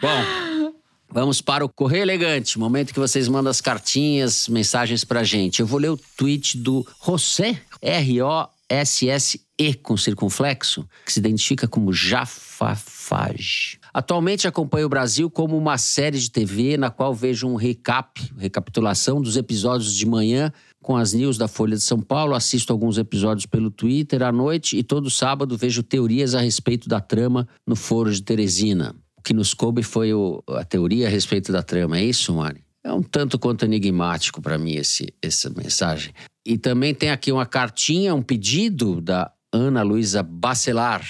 [0.00, 0.72] Bom,
[1.08, 5.60] vamos para o Correio Elegante, momento que vocês mandam as cartinhas, mensagens pra gente.
[5.60, 13.80] Eu vou ler o tweet do José, R-O-S-S-E com circunflexo, que se identifica como Jafafage.
[13.92, 19.20] Atualmente acompanho o Brasil como uma série de TV na qual vejo um recap, recapitulação
[19.20, 20.52] dos episódios de manhã
[20.82, 24.76] com as news da Folha de São Paulo, assisto alguns episódios pelo Twitter à noite
[24.76, 28.94] e todo sábado vejo teorias a respeito da trama no Foro de Teresina.
[29.18, 32.64] O que nos coube foi o, a teoria a respeito da trama, é isso, Mari?
[32.82, 36.14] É um tanto quanto enigmático para mim esse, essa mensagem.
[36.46, 41.04] E também tem aqui uma cartinha, um pedido da Ana Luísa Bacelar,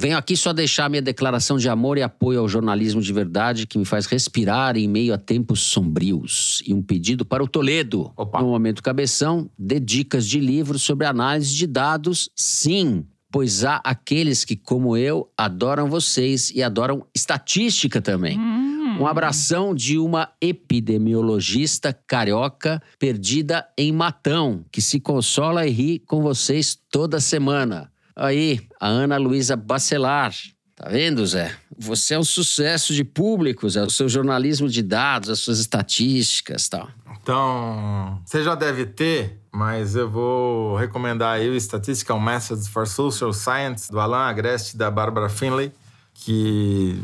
[0.00, 3.76] Venho aqui só deixar minha declaração de amor e apoio ao jornalismo de verdade que
[3.76, 6.62] me faz respirar em meio a tempos sombrios.
[6.64, 8.12] E um pedido para o Toledo.
[8.16, 8.40] Opa.
[8.40, 13.04] No momento cabeção, dê dicas de livros sobre análise de dados, sim.
[13.28, 18.38] Pois há aqueles que, como eu, adoram vocês e adoram estatística também.
[18.38, 18.98] Hum.
[19.00, 26.22] Um abração de uma epidemiologista carioca perdida em Matão, que se consola e ri com
[26.22, 27.90] vocês toda semana.
[28.18, 30.34] Aí, a Ana Luísa Bacelar.
[30.74, 31.54] Tá vendo, Zé?
[31.78, 36.68] Você é um sucesso de públicos, é o seu jornalismo de dados, as suas estatísticas
[36.68, 36.88] tal.
[37.22, 43.32] Então, você já deve ter, mas eu vou recomendar aí o Statistical Methods for Social
[43.32, 45.72] Science, do Alan Agreste e da Barbara Finlay,
[46.12, 47.00] que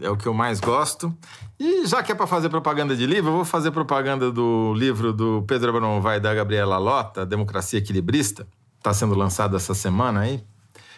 [0.00, 1.16] é o que eu mais gosto.
[1.58, 5.14] E já que é para fazer propaganda de livro, eu vou fazer propaganda do livro
[5.14, 8.46] do Pedro Abraão Vai da Gabriela Lota, Democracia Equilibrista
[8.82, 10.42] está sendo lançado essa semana aí.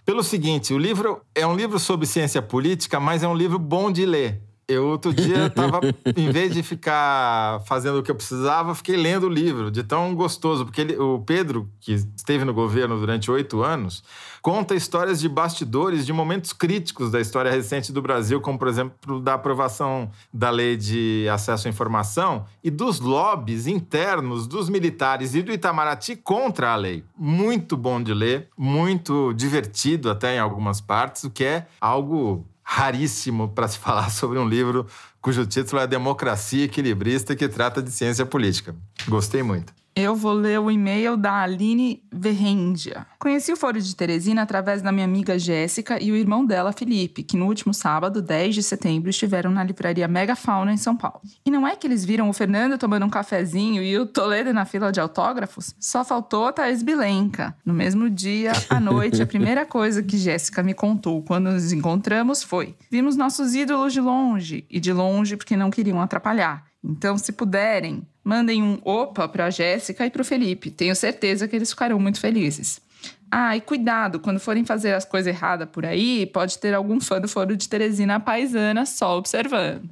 [0.05, 3.93] Pelo seguinte, o livro é um livro sobre ciência política, mas é um livro bom
[3.93, 4.43] de ler.
[4.67, 5.81] Eu outro dia estava,
[6.17, 10.15] em vez de ficar fazendo o que eu precisava, fiquei lendo o livro, de tão
[10.15, 10.65] gostoso.
[10.65, 14.03] Porque ele, o Pedro, que esteve no governo durante oito anos,
[14.41, 19.21] conta histórias de bastidores, de momentos críticos da história recente do Brasil, como, por exemplo,
[19.21, 25.43] da aprovação da lei de acesso à informação e dos lobbies internos dos militares e
[25.43, 27.05] do Itamaraty contra a lei.
[27.17, 33.49] Muito bom de ler, muito divertido até em algumas partes, o que é algo raríssimo
[33.49, 34.87] para se falar sobre um livro
[35.21, 38.75] cujo título é Democracia Equilibrista, que trata de ciência política.
[39.09, 39.73] Gostei muito.
[39.97, 43.07] Eu vou ler o e-mail da Aline Verrendia.
[43.17, 47.23] Conheci o Foro de Teresina através da minha amiga Jéssica e o irmão dela, Felipe,
[47.23, 51.21] que no último sábado, 10 de setembro, estiveram na livraria Mega Fauna em São Paulo.
[51.47, 54.65] E não é que eles viram o Fernando tomando um cafezinho e o Toledo na
[54.65, 55.77] fila de autógrafos?
[55.79, 57.57] Só faltou a Thaís Bilenca.
[57.65, 62.43] No mesmo dia, à noite, a primeira coisa que Jéssica me contou quando nos encontramos
[62.43, 67.31] foi: vimos nossos ídolos de longe, e de longe porque não queriam atrapalhar Então, se
[67.31, 70.71] puderem, mandem um opa para a Jéssica e para o Felipe.
[70.71, 72.81] Tenho certeza que eles ficarão muito felizes.
[73.31, 77.21] Ah, e cuidado, quando forem fazer as coisas erradas por aí, pode ter algum fã
[77.21, 79.83] do Foro de Teresina paisana só observando.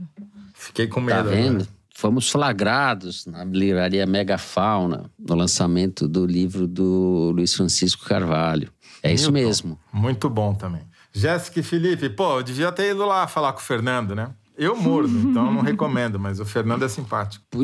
[0.55, 1.28] Fiquei com Tá medo.
[1.28, 1.55] vendo?
[1.62, 1.68] agora.
[1.95, 8.72] Fomos flagrados na livraria Megafauna, no lançamento do livro do Luiz Francisco Carvalho.
[9.03, 9.47] É isso Milton.
[9.49, 9.78] mesmo.
[9.93, 10.83] Muito bom também.
[11.12, 14.30] Jéssica e Felipe, pô, eu devia ter ido lá falar com o Fernando, né?
[14.63, 17.45] Eu mordo, então eu não recomendo, mas o Fernando é simpático.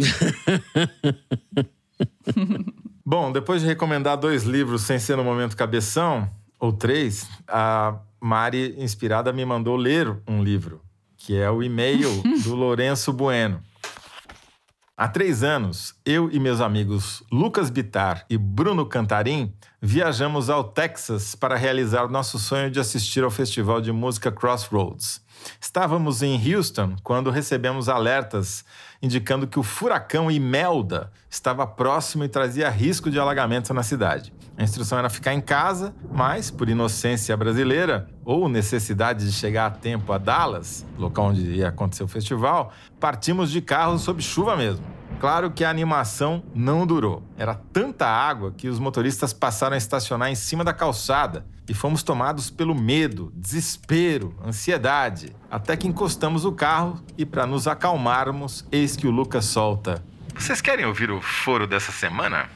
[3.07, 6.29] Bom, depois de recomendar dois livros sem ser no momento cabeção,
[6.59, 10.83] ou três, a Mari, inspirada, me mandou ler um livro,
[11.17, 12.11] que é o e-mail
[12.43, 13.61] do Lourenço Bueno.
[14.97, 21.37] Há três anos, eu e meus amigos Lucas Bitar e Bruno Cantarim viajamos ao Texas
[21.37, 25.23] para realizar o nosso sonho de assistir ao festival de música Crossroads.
[25.61, 28.65] Estávamos em Houston quando recebemos alertas
[29.01, 34.33] indicando que o furacão Imelda estava próximo e trazia risco de alagamento na cidade.
[34.57, 39.71] A instrução era ficar em casa, mas, por inocência brasileira ou necessidade de chegar a
[39.71, 44.98] tempo a Dallas, local onde ia acontecer o festival, partimos de carro sob chuva mesmo.
[45.21, 47.25] Claro que a animação não durou.
[47.37, 52.05] Era tanta água que os motoristas passaram a estacionar em cima da calçada e fomos
[52.05, 58.97] tomados pelo medo, desespero, ansiedade, até que encostamos o carro e, para nos acalmarmos, eis
[58.97, 60.03] que o Lucas solta.
[60.37, 62.49] Vocês querem ouvir o foro dessa semana?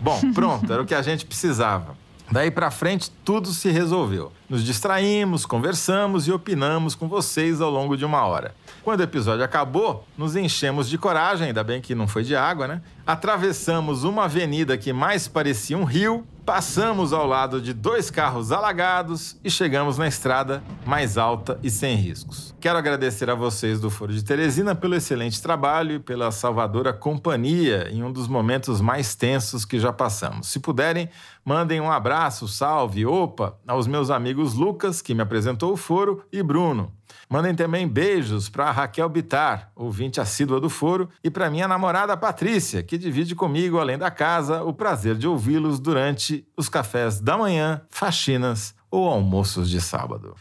[0.00, 1.96] Bom, pronto, era o que a gente precisava.
[2.30, 4.32] Daí pra frente, tudo se resolveu.
[4.48, 8.54] Nos distraímos, conversamos e opinamos com vocês ao longo de uma hora.
[8.82, 12.66] Quando o episódio acabou, nos enchemos de coragem, ainda bem que não foi de água,
[12.66, 12.82] né?
[13.06, 19.38] Atravessamos uma avenida que mais parecia um rio, passamos ao lado de dois carros alagados
[19.44, 22.54] e chegamos na estrada mais alta e sem riscos.
[22.58, 27.88] Quero agradecer a vocês do Foro de Teresina pelo excelente trabalho e pela salvadora companhia
[27.90, 30.48] em um dos momentos mais tensos que já passamos.
[30.48, 31.10] Se puderem,
[31.44, 36.42] mandem um abraço, salve, opa, aos meus amigos Lucas, que me apresentou o foro, e
[36.42, 36.92] Bruno.
[37.32, 42.82] Mandem também beijos para Raquel Bitar, ouvinte assídua do foro, e para minha namorada Patrícia,
[42.82, 47.82] que divide comigo, além da casa, o prazer de ouvi-los durante os cafés da manhã,
[47.88, 50.34] faxinas ou almoços de sábado.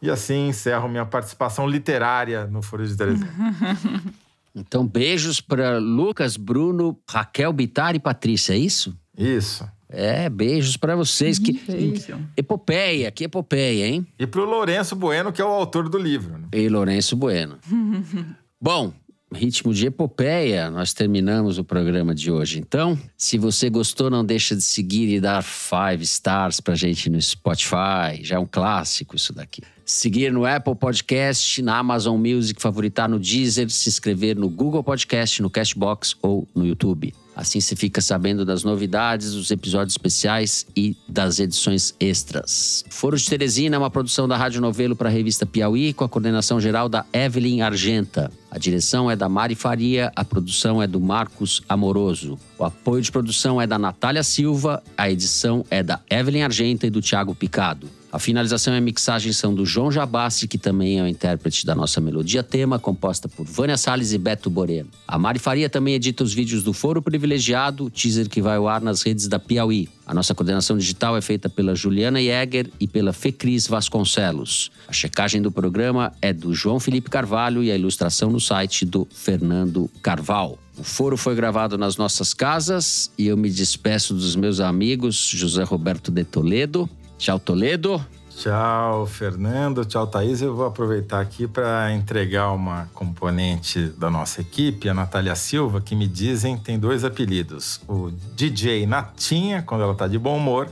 [0.00, 3.30] E assim encerro minha participação literária no Foro de Teresina.
[4.58, 8.98] Então, beijos para Lucas, Bruno, Raquel Bitar e Patrícia, é isso?
[9.14, 9.68] Isso.
[9.98, 11.38] É, beijos para vocês.
[11.38, 12.18] Que Beijo.
[12.36, 14.06] epopeia, que epopeia, hein?
[14.18, 16.36] E pro Lourenço Bueno, que é o autor do livro.
[16.36, 16.48] né?
[16.52, 17.56] E Lourenço Bueno.
[18.60, 18.92] Bom,
[19.32, 22.58] ritmo de epopeia, nós terminamos o programa de hoje.
[22.58, 27.20] Então, se você gostou, não deixa de seguir e dar five stars pra gente no
[27.20, 28.20] Spotify.
[28.22, 29.62] Já é um clássico isso daqui.
[29.82, 35.40] Seguir no Apple Podcast, na Amazon Music, favoritar no Deezer, se inscrever no Google Podcast,
[35.40, 37.14] no Cashbox ou no YouTube.
[37.36, 42.82] Assim você fica sabendo das novidades, dos episódios especiais e das edições extras.
[42.88, 46.08] Foro de Teresina é uma produção da Rádio Novelo para a revista Piauí, com a
[46.08, 48.32] coordenação geral da Evelyn Argenta.
[48.50, 52.38] A direção é da Mari Faria, a produção é do Marcos Amoroso.
[52.58, 56.90] O apoio de produção é da Natália Silva, a edição é da Evelyn Argenta e
[56.90, 57.86] do Thiago Picado.
[58.12, 61.74] A finalização e a mixagem são do João Jabassi, que também é o intérprete da
[61.74, 64.88] nossa melodia tema, composta por Vânia Salles e Beto Boreno.
[65.06, 68.80] A Mari Faria também edita os vídeos do Foro Privilegiado, teaser que vai ao ar
[68.80, 69.88] nas redes da Piauí.
[70.06, 74.70] A nossa coordenação digital é feita pela Juliana Jäger e pela Fecris Vasconcelos.
[74.86, 79.06] A checagem do programa é do João Felipe Carvalho e a ilustração no site do
[79.10, 80.58] Fernando Carval.
[80.78, 85.64] O foro foi gravado nas nossas casas e eu me despeço dos meus amigos José
[85.64, 86.88] Roberto de Toledo.
[87.18, 88.04] Tchau, Toledo.
[88.36, 89.84] Tchau, Fernando.
[89.84, 90.42] Tchau, Thaís.
[90.42, 95.96] Eu vou aproveitar aqui para entregar uma componente da nossa equipe, a Natália Silva, que
[95.96, 100.70] me dizem tem dois apelidos: o DJ Natinha, quando ela tá de bom humor,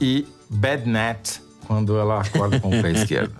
[0.00, 3.34] e Bad Nat, quando ela acorda com o pé esquerdo.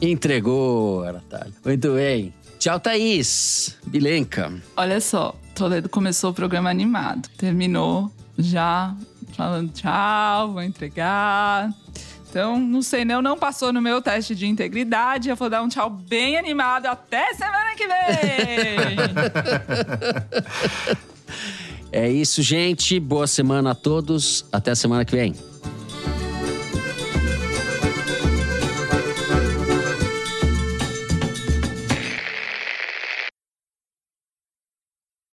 [0.00, 1.52] Entregou, Natália.
[1.64, 2.32] Muito bem.
[2.60, 3.76] Tchau, Thaís.
[3.86, 4.52] Bilenca.
[4.76, 8.96] Olha só, Toledo começou o programa animado, terminou já
[9.34, 11.72] falando tchau, vou entregar.
[12.28, 15.28] Então, não sei, não, não passou no meu teste de integridade.
[15.28, 16.86] Eu vou dar um tchau bem animado.
[16.86, 17.96] Até semana que vem!
[21.90, 23.00] É isso, gente.
[23.00, 24.44] Boa semana a todos.
[24.52, 25.34] Até semana que vem.